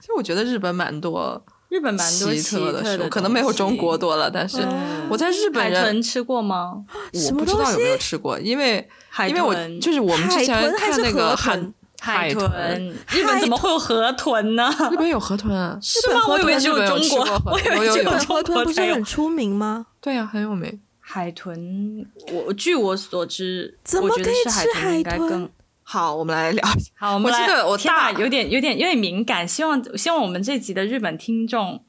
[0.00, 1.44] 其实我觉得日本蛮多，
[1.76, 4.30] 日本蛮多奇特的食物，可能没有中国多了。
[4.30, 4.66] 但是
[5.10, 6.82] 我在日本海豚吃过吗？
[7.12, 8.88] 我不知道有没有吃过，因为
[9.28, 11.72] 因为我就是我们之前看那个韩。
[11.98, 14.70] 海豚，日本怎么会有河豚呢？
[14.92, 15.76] 日本有河豚啊？
[15.82, 16.20] 是吗？
[16.28, 19.86] 我以为只有中国，我以为只有河豚不是很出名吗？
[20.00, 20.78] 对呀，很有名。
[21.00, 25.48] 海豚，我据我所知，怎么可以吃海豚？
[25.88, 26.68] 好，我们来聊。
[26.98, 27.38] 好，我们来。
[27.38, 31.80] 我记得我大有点、有点、有点敏感，希望希望我们这集的日本听众，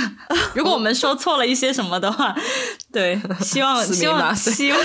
[0.54, 2.36] 如果我们说错了一些什么的话，
[2.92, 4.78] 对，希望希望 希望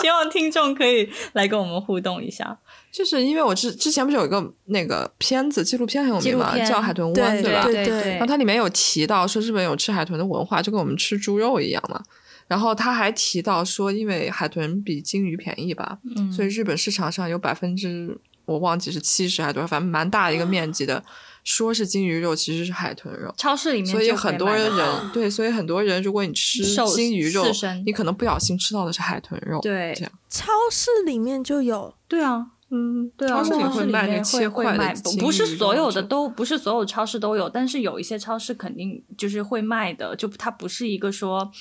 [0.00, 2.56] 希望听众可以来跟我们互动一下。
[2.92, 7.64] 就是因为我之之前不是有一个那个片子纪录片很有名嘛，叫《海豚湾》，对吧？
[7.64, 8.12] 对对对。
[8.12, 12.00] 然后它里面有提到说日本有吃海豚的文化，就跟我们吃猪肉一样嘛。
[12.48, 21.04] 然后他还提到说，因为海豚比鲸鱼便宜吧，嗯，所以日本市场上有百分之我忘记是七十还是多少，反正蛮大的一个面积的，嗯、
[21.44, 23.30] 说是鲸鱼肉，其实是海豚肉。
[23.36, 24.72] 超市里面，所以很多人
[25.12, 27.44] 对，所以很多人如果你吃鲸鱼肉，
[27.84, 29.60] 你可能不小心吃到的是海豚肉。
[29.60, 30.12] 对，这样。
[30.30, 31.94] 超市里面就有。
[32.08, 41.52] 对啊，嗯，对啊，超市里会卖那切块的，不是所有的都不是所有超市都有，但是有一些超市肯定就是会卖的，就它不是一个说。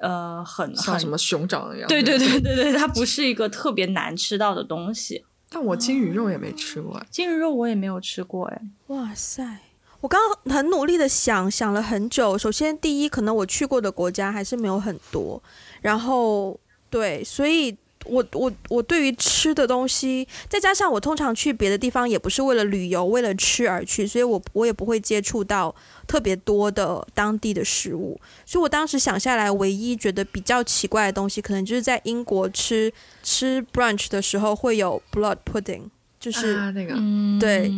[0.00, 1.88] 呃，很像什么熊掌一样。
[1.88, 5.24] 对对对对对，它不是一个特别难吃到的东西。
[5.48, 8.62] 但我金鱼肉也没吃过，金鱼肉我也没有吃过哎。
[8.88, 9.58] 哇塞，
[10.00, 12.38] 我刚刚很努力的想，想了很久。
[12.38, 15.42] 首先，第一，可能我去过的国家还是没有很多。
[15.80, 17.76] 然后，对，所以。
[18.06, 25.74] 我我我对于吃的东西，再加上我通常去别的地方也不是为了旅游，为了吃而去，所以我我也不会接触到
[26.06, 28.18] 特别多的当地的食物。
[28.46, 32.92] 所以我当时想下来，唯一觉得比较奇怪的东西，可能就是在英国吃
[33.22, 35.82] 吃 brunch 的时候会有 blood pudding，
[36.18, 36.94] 就是、啊、那个，
[37.38, 37.68] 对，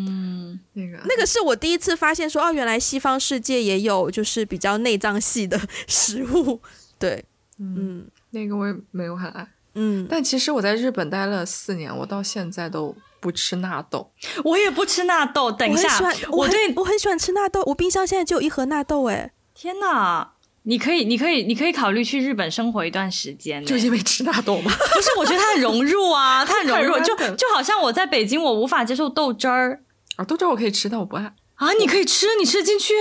[0.75, 6.61] 那个那个是我第一次发现说，哦，原来西方世界也有就是比较内脏系的 食物。
[6.99, 7.25] 对，
[7.59, 9.47] 嗯，嗯那个我也没有很爱。
[9.75, 14.13] 嗯，但其实我在日本待了四年，我到现在都不吃纳豆。
[14.45, 15.51] 我也不吃纳豆。
[15.51, 15.89] 等一下，
[16.31, 19.09] 我很我，我很喜欢吃纳豆，我冰箱现在就有一盒纳豆。
[19.09, 20.33] 哎，天哪！
[20.65, 24.71] 你可以，你可以，你可以考虑去日本生活一段时间，就因为吃纳豆吗？
[24.95, 29.83] 不是，我觉得它很融入啊， 它很融入，就就好像我在北京，我无法接受豆汁儿
[30.17, 31.73] 啊，豆汁儿我可以吃，但我不爱啊。
[31.81, 32.93] 你可以吃，你吃得进去。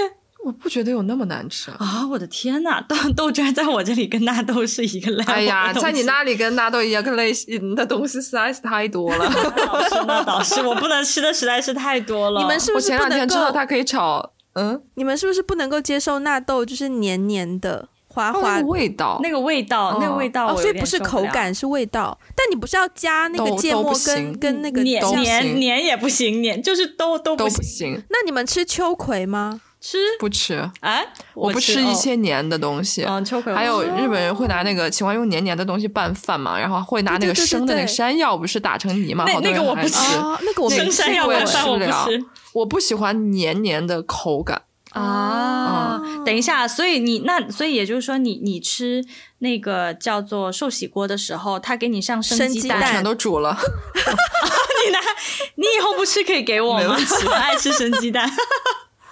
[0.43, 2.07] 我不觉得有那么难吃啊！
[2.09, 5.33] 我的天呐，豆豆汁在我这里跟纳豆是一个类型。
[5.33, 9.25] 哎呀，在你那里跟纳豆一样个类型的东西实在是太多了。
[9.29, 12.41] 那倒是，那倒是，我不能吃的实在是太多了。
[12.41, 13.13] 你们是不是不能够？
[13.13, 19.19] 我前两天知道它可以炒，嗯，你们是不是不能够接受纳豆就是黏黏的、滑滑的味道？
[19.21, 22.17] 那个味道，那个味道，所以不是口感，是味道。
[22.35, 28.01] 但你不是要加那个芥末跟跟那个黏黏黏也不行，黏就是都都不行。
[28.09, 29.61] 那你们吃秋葵吗？
[29.81, 30.69] 吃不吃？
[30.81, 31.03] 哎，
[31.33, 33.03] 我不吃一些黏的东西。
[33.03, 33.51] 嗯，秋葵。
[33.51, 39.25] 还有日本人会拿那个喜欢用黏黏的东西拌饭嘛，然后会拿那个生的那个山药，不是打成泥嘛？
[39.41, 39.97] 那个我不吃。
[40.41, 42.23] 那个我生山药拌饭我不吃，
[42.53, 44.61] 我不喜欢黏黏的口感
[44.91, 45.99] 啊。
[46.23, 49.03] 等一下，所以你那所以也就是说，你你吃
[49.39, 53.57] 那个叫做寿喜锅的时候，他给你上生鸡蛋，全都煮了。
[54.85, 54.99] 你拿，
[55.55, 56.95] 你以后不吃可以给我吗？
[57.25, 58.31] 我爱吃生鸡蛋。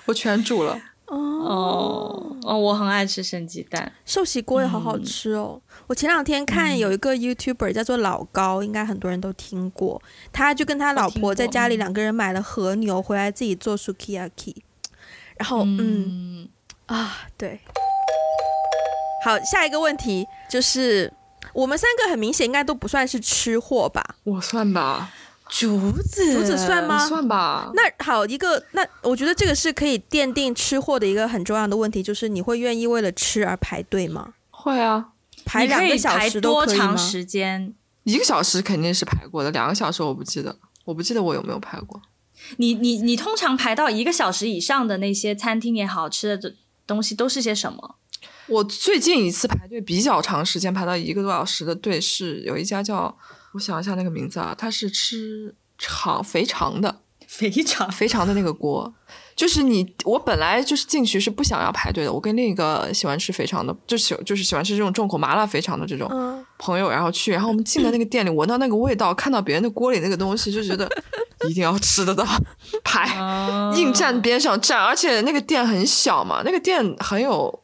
[0.09, 0.79] 我全煮了。
[1.05, 2.25] 哦。
[2.41, 5.61] 哦，我很爱吃生鸡蛋，寿喜锅也好好吃哦。
[5.67, 10.01] 嗯、我前两天看有一个 YouTuber 叫做老高，嗯、应该很多人都听过，
[10.31, 14.55] 他就跟他老婆在家里两个人买了和牛回来自己做 Sukiyaki，
[15.37, 16.49] 然后嗯，嗯。
[16.87, 17.59] 啊对，
[19.23, 21.13] 好，下一个问题就是
[21.53, 24.15] 我们三个很明显应该都不算是吃货吧？
[24.23, 25.11] 我算吧。
[25.49, 27.07] 竹子，竹子算吗？
[27.07, 27.71] 算吧。
[27.73, 34.35] 那好，一个那我觉得这个是可以奠定吃货的一个很重要的问题，就是你会愿意为了吃而排队吗？
[34.51, 35.09] 会啊，
[35.43, 36.39] 排两个小时？
[36.39, 37.73] 多长时间？
[38.03, 41.99] 一个小时肯定是排过的，两个小时我不记得，我不记得我有没有排过。
[42.57, 47.95] 你你你通常排到一个小时以上的那些餐厅也好吃的东西都是些什么？
[48.47, 53.17] 我最近一次排队比较长时间，排到一个多小时的队是有一家叫。
[53.53, 58.93] 我想一下那个名字啊，他是吃肠肥肠的，肥肠肥肠的那个锅，
[59.35, 66.07] 就是你我本来就是进去是不想要排队的，我跟另一个喜欢吃肥肠的，就喜就是喜欢吃这种重口麻辣肥肠的这种
[66.59, 70.87] 朋友，然后去，然后我们进了那个店里，闻到那个味道，看到别人的锅里那个东西，就觉得
[71.49, 72.23] 一定要吃得到，
[72.83, 73.07] 排
[73.75, 77.59] 硬站边上站，而且那个店很小嘛，那个店很有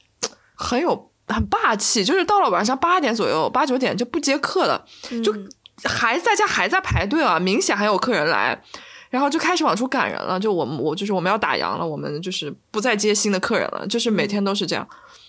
[0.56, 4.84] 很有很霸气，就是到了晚上八点左右八九点就不接客了，
[5.24, 5.32] 就。
[5.84, 8.60] 还在家还在排队啊，明显还有客人来，
[9.10, 10.40] 然后就开始往出赶人了。
[10.40, 14.88] 就我们我就是我们要打烊了，我们就是不再接新的客人了，就是每天都是这样。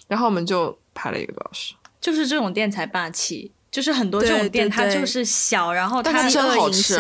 [0.09, 1.75] 然后我们就排了一个多小时。
[2.01, 6.97] 就是这种店才霸气，就是很多这种店它就是小，对对对，然后它真好吃。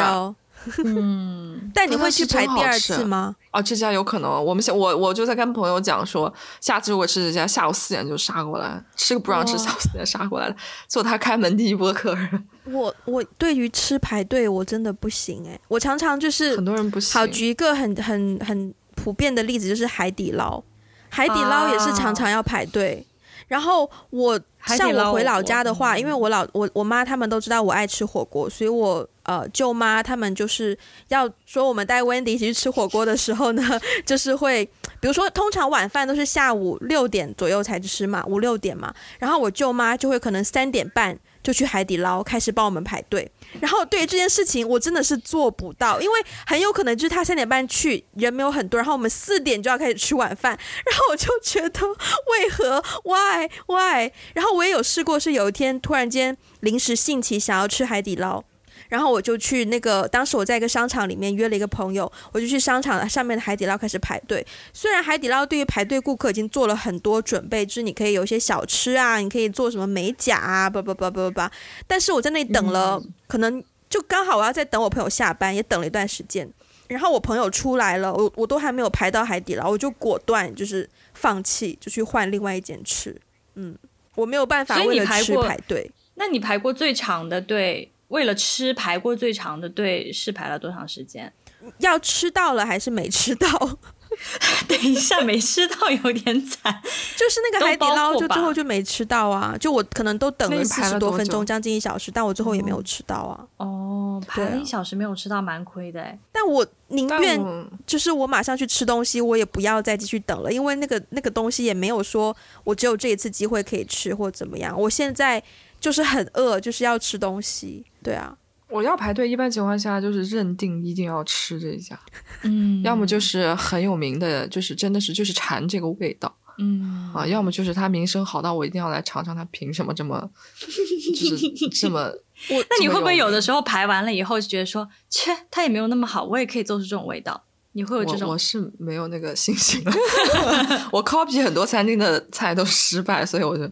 [0.84, 3.34] 嗯， 但你会去排第二次吗？
[3.52, 4.44] 哦，这家有可能。
[4.44, 10.56] 我们想，我我就在跟朋友讲说，下次如果吃这家，下午四点就杀过来，吃个不让吃，下午四点杀过来的，
[10.88, 12.44] 做他开门第一波客人。
[12.66, 17.14] 我我对于吃排队我真的不行哎，我常常就是很多人不行。
[17.18, 20.62] 好，举一个很很很普遍的例子，就是海底捞，
[21.08, 23.06] 海底捞也是常常要排队。
[23.06, 23.15] 啊、
[23.46, 29.08] 然后我像我回老家的话，因为我老我我妈他们都知道我爱吃火锅，所以我。
[29.26, 30.78] 呃，舅妈他们就是
[31.08, 34.64] 要说我们带 Wendy 一起去吃火锅的时候呢， 就是会，
[35.00, 43.30] 比如说通常晚饭都是下午六点左右才吃嘛，五六点嘛，然后我舅妈就会可能三点半就去海底捞开始帮我们排队，
[43.60, 58.42] 然后对于这件事情我真的是做不到，因为很有可能就是他三点半去人没有很多，然后我们四点就要开始吃晚饭，然后我就觉得为何？Why why，然后我也有试过是有一天突然间临时兴起想要吃海底捞。
[58.88, 64.46] 然后我就去那个，当时我在一个商场里面约了一个朋友，我就去商场上面的海底捞开始排队。
[64.72, 71.50] 虽然海底捞对于排队顾客已经做了很多准备，就是你可以有一些小吃啊，你可以做什么美甲啊，叭叭叭叭叭。
[71.86, 76.48] 但是我在那里等了，可能就刚好我要在等我朋友下班，也等了一段时间。
[76.88, 83.20] 然后我朋友出来了，我我都还没有排到海底捞，我就果断就是放弃，就去换另外一间吃。
[83.56, 83.76] 嗯，
[84.14, 85.90] 我没有办法为了吃排队。
[86.14, 87.90] 那你排过最长的队？
[88.08, 91.32] 为了吃排过最长的队是排了多长时间？
[91.78, 93.48] 要吃到了还是没吃到？
[94.68, 96.72] 等一下，没吃到有点惨。
[97.18, 99.56] 就是那个海底捞，就最后就没吃到啊！
[99.58, 103.44] 就我可能都等了四十多分钟，将近一小时，但我最后也没有吃到啊。
[103.56, 106.16] 哦，排了一小时没有吃到，蛮亏的哎。
[106.30, 114.80] 但我宁愿就是我马上去吃东西，我也不要再继续等了，因为那个那个东西也没有说我只有这一次机会可以吃或怎么样。
[114.80, 115.42] 我现在。
[115.78, 117.84] 就是很饿，就是要吃东西。
[118.06, 118.32] 对啊，
[118.70, 121.98] 我要排队，一般情况下就是认定一定要吃这一家，
[122.44, 130.30] 嗯，要么就是很有名的，就是真的是就是馋这个味道，嗯啊，要么就是他名声好到我一定要来尝尝他凭什么这么，
[130.60, 131.50] 就是
[131.80, 132.12] 这么。
[132.50, 137.42] 我那你会不会有的时候排完了以后就觉得说，切，他也没有那么好，我也可以做出这种味道？
[137.72, 138.28] 你会有这种？
[138.28, 139.92] 我，我是没有那个信心了，
[140.92, 143.64] 我 copy 很多餐厅的菜都失败，所以我就。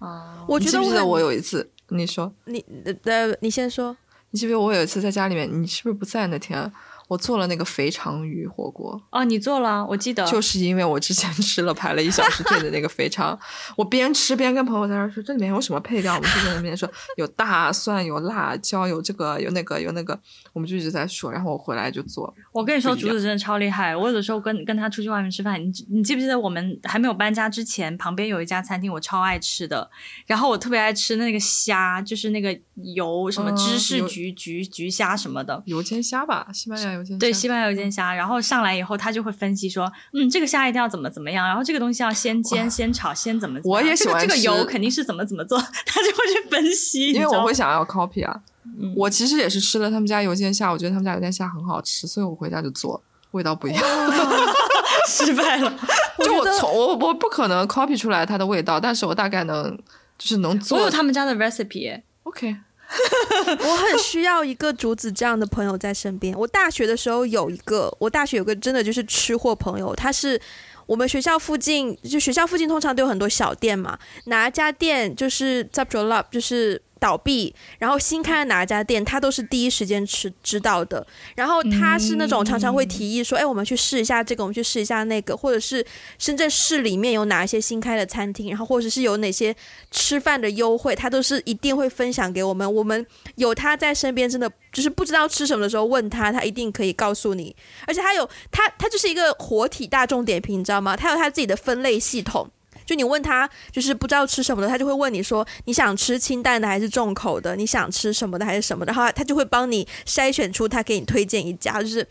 [0.00, 2.64] 啊，uh, 我觉得我，记得我有一次，你说你
[3.04, 3.96] 呃，你先说，
[4.30, 6.72] 你记不记得我有一次在家里面，你是不是不在那天？
[7.14, 13.38] 我做了那个肥肠鱼火锅哦，你做了，我记得，就是因为我之前 吃了排了一小时队的那个肥肠，
[13.76, 20.18] 我边吃边跟朋友在那说这里面有什么配料，我们就在那边说有大蒜、有辣椒、有这个、有那个、有那个，
[20.52, 22.34] 我们就一直在说，然后我回来就做。
[22.50, 23.96] 我跟你说，竹子真的超厉害。
[23.96, 29.88] 我有的时候跟跟他出去外面吃饭，你你记不记得我们还没有搬家之前，旁边有一家餐厅，我超爱吃的，
[30.26, 32.58] 然后我特别爱吃那个虾，就是那个
[32.94, 37.03] 油什么芝士焗焗焗虾什么的，油煎虾吧，西班牙。
[37.18, 43.84] 对，西班牙油煎虾，然后上来以后，他就会分析说，嗯，这个虾一定要怎么怎么样，然后这个东西要先煎、先炒、先怎么怎么样。
[43.84, 47.12] 我也喜欢这个这个油肯定是怎么怎么做， 他就会去分析。
[47.12, 48.40] 因为我会想要 copy 啊，
[48.80, 53.02] 嗯、我其实也是吃了他们家油煎虾，我觉得他们家油煎虾很好吃，所以我回家就做，
[53.32, 53.82] 味道不一样，
[55.08, 55.72] 失败了。
[56.24, 59.76] 就我从我我不可能 copy 出来它的味道，但是我大概能
[60.16, 60.78] 就是能做。
[60.78, 62.56] 我有他们家的 recipe，OK。
[63.60, 66.36] 我很需要一个竹子这样的朋友在身边。
[66.38, 70.40] 我大学的时候有一个，我大学有个真的就是吃货朋友，他是
[70.86, 76.80] 我们学校附近，就学校附近通常都有很多小店嘛，哪一家店就是 Zap Julap 就是。
[77.04, 81.06] 倒闭，然后新开的哪家店，他都是第一时间吃知道的。
[81.34, 85.84] 然后他是那种常常会提议说：“哎，我们去试一下这个，我们去试一下那个，或者是
[86.18, 89.54] 深圳市里面有哪一些新开的餐厅，然后或者是有哪些
[89.90, 92.74] 吃饭的优惠，他都是一定会分享给我们。
[92.74, 97.54] 我们有他在身边，真的就是不知道吃什么的时候问他，他一定可以告诉你。
[97.86, 100.96] 而且他有他，他就是一个活体大众点评，你知道吗？
[100.96, 102.48] 他有他自己的分类系统。”
[102.86, 107.56] 就你问他，就是不知道吃什么的，他就会问你说，你想吃清淡的还是重口的？
[107.56, 108.92] 你想吃什么的还是什么的？
[108.92, 111.80] 然后他就会帮你筛选出他给你推荐一家。
[111.80, 112.06] 就是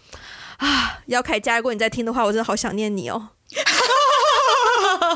[0.57, 3.29] 啊，姚凯佳，如果你在听的话，我真的好想念你哦。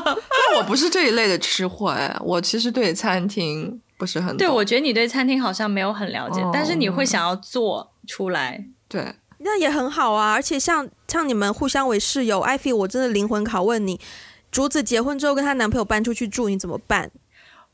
[0.04, 4.36] 但我不是这一类的吃货哎，我其实对餐厅不是很。
[4.36, 8.64] 对，我觉得你对餐厅好像没有很了解，哦、但是你会想要做出来。
[8.88, 10.32] 对，那也很好啊。
[10.32, 14.00] 而且像像你们互相为室友，艾菲，我真的灵魂拷问你。
[14.50, 17.10] 竹子结婚之后跟她男朋友搬出去住，你怎么办？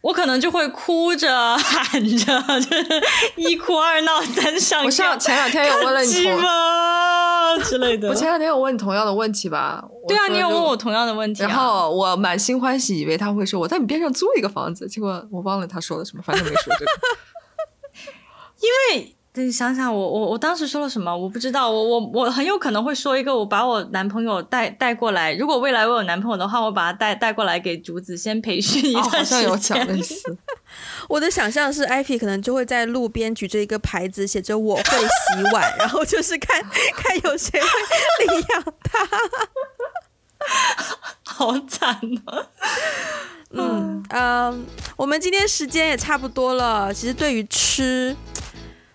[0.00, 3.02] 我可能就会哭着喊着，就是
[3.36, 4.84] 一哭二闹三上。
[4.84, 8.10] 我上前两天有问了你同之类的。
[8.10, 9.82] 我前两天有问你同样的问题吧？
[10.06, 11.48] 对啊，你有问我同样的问题啊。
[11.48, 16.90] 然后我满心欢喜，以为他会说我在你边上租一个房子，结果我忘了他说了什么，反正没说这个。
[18.60, 18.68] 因
[18.98, 21.14] 为你想想我，我我我当时说了什么？
[21.14, 25.34] 我不知道，我我我很有可能会说一个，我把我男朋友带带过来。
[25.34, 29.10] 如果未来我有男朋友的话，我把他带带过来给竹子先培训一段时间。
[29.10, 30.36] 哦、好像有讲类似。
[31.08, 36.62] 我的想象是，Ivy 可能就会在路边举着一个牌子，写着“我会洗碗”， 然后就是看
[36.96, 37.68] 看有谁会
[38.26, 39.08] 领养他。
[41.24, 42.46] 好惨啊！
[43.50, 44.66] 嗯嗯，
[44.96, 46.94] 我们今天时间也差不多了。
[46.94, 48.14] 其实对于吃。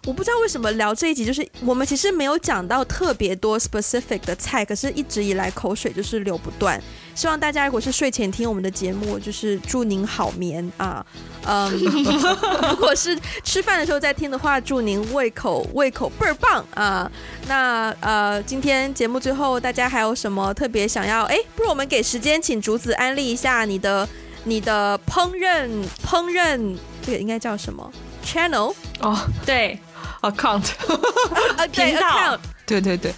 [0.05, 6.81] 我不知道为什么聊这一集，就是我们其实没有讲到特别多 specific 的菜，可是一直以来口水就是流不断。
[7.13, 11.05] 希望大家如果是睡前听我们的节目，就是祝您好眠啊。
[11.45, 11.69] 嗯，
[12.71, 17.11] 如果是吃饭的时候再听的话，祝您胃口胃口倍儿棒啊。
[17.47, 21.25] 那呃，今天节目最后大家还有什么特别想要？
[21.25, 24.07] 哎，不如我们给时间，请竹子安利一下你的
[24.45, 25.69] 你的烹饪
[26.05, 27.91] 烹饪，这个应该叫什么
[28.25, 28.73] channel？
[29.01, 29.77] 哦，对。
[30.21, 30.71] Account，
[31.71, 33.13] 频道，对对对，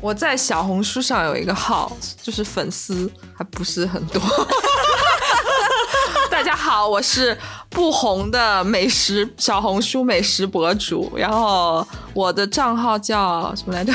[0.00, 4.20] 我在小红书上有一个号，就是粉丝还不是很多。
[6.30, 7.36] 大家好，我是
[7.68, 11.86] 不红的美食小红书美食博主，然后
[12.18, 13.92] 我的账号叫什么来着？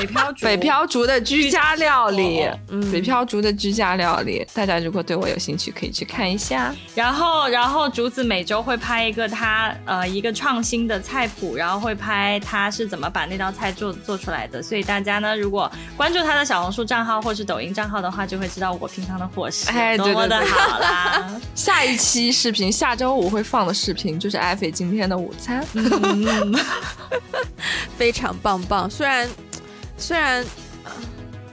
[0.00, 6.74] 北漂竹，北漂竹的居家料理，嗯，北漂竹的居家料理，大家如果对我有兴趣，可以去看一下。
[6.94, 14.62] 然后，然后竹子每周会拍一个他呃一个创新的菜谱，然后会拍他是怎么把那道菜做做出来的。
[14.62, 19.66] 所以大家呢，如果关注他的小红书账号或是抖音账号的话，就会知道我平常的伙食
[19.98, 21.38] 多么的好啦。
[21.54, 21.78] 下。
[21.78, 26.56] 下一期视频，下周五会放的视频就是艾菲今天的午餐，嗯、
[27.96, 28.90] 非常棒棒。
[28.90, 29.28] 虽然
[29.96, 30.44] 虽然、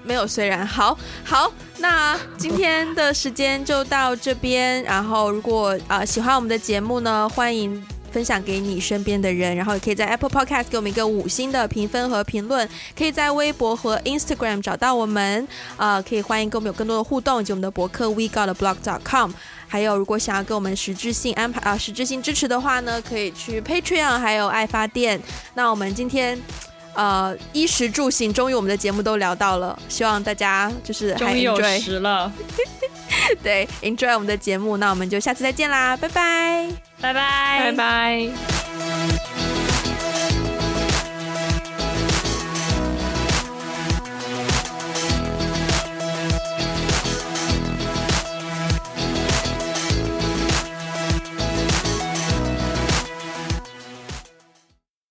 [0.03, 4.84] 没有虽然，好好，那今天的时间就到这边。
[4.84, 7.84] 然后如果啊、喜欢我们的节目呢，欢迎。
[8.12, 12.66] 分享给你身边的人，然后也可以在 Apple Podcast 给我们一个五星的评分和评论，
[12.97, 15.45] 可以在微博和 Instagram 找到我们，
[15.76, 19.32] 呃，可以欢迎跟我们有更多的互动，以及我们的博客 WeGotAblog.com。
[19.68, 25.22] 还有，如果想要给我们实质性安排啊、呃，实质性支持的话呢，可以去 Patreon，还有爱发电。
[25.53, 26.39] 那我们今天
[26.93, 32.32] 呃衣食住行，终于我们的节目都聊到了，希望大家就是还 enjoy，终于有时了，
[33.43, 36.68] 对，enjoy 我们的节目，那我们就下次再见啦，拜拜。
[37.01, 39.55] 拜拜，拜拜。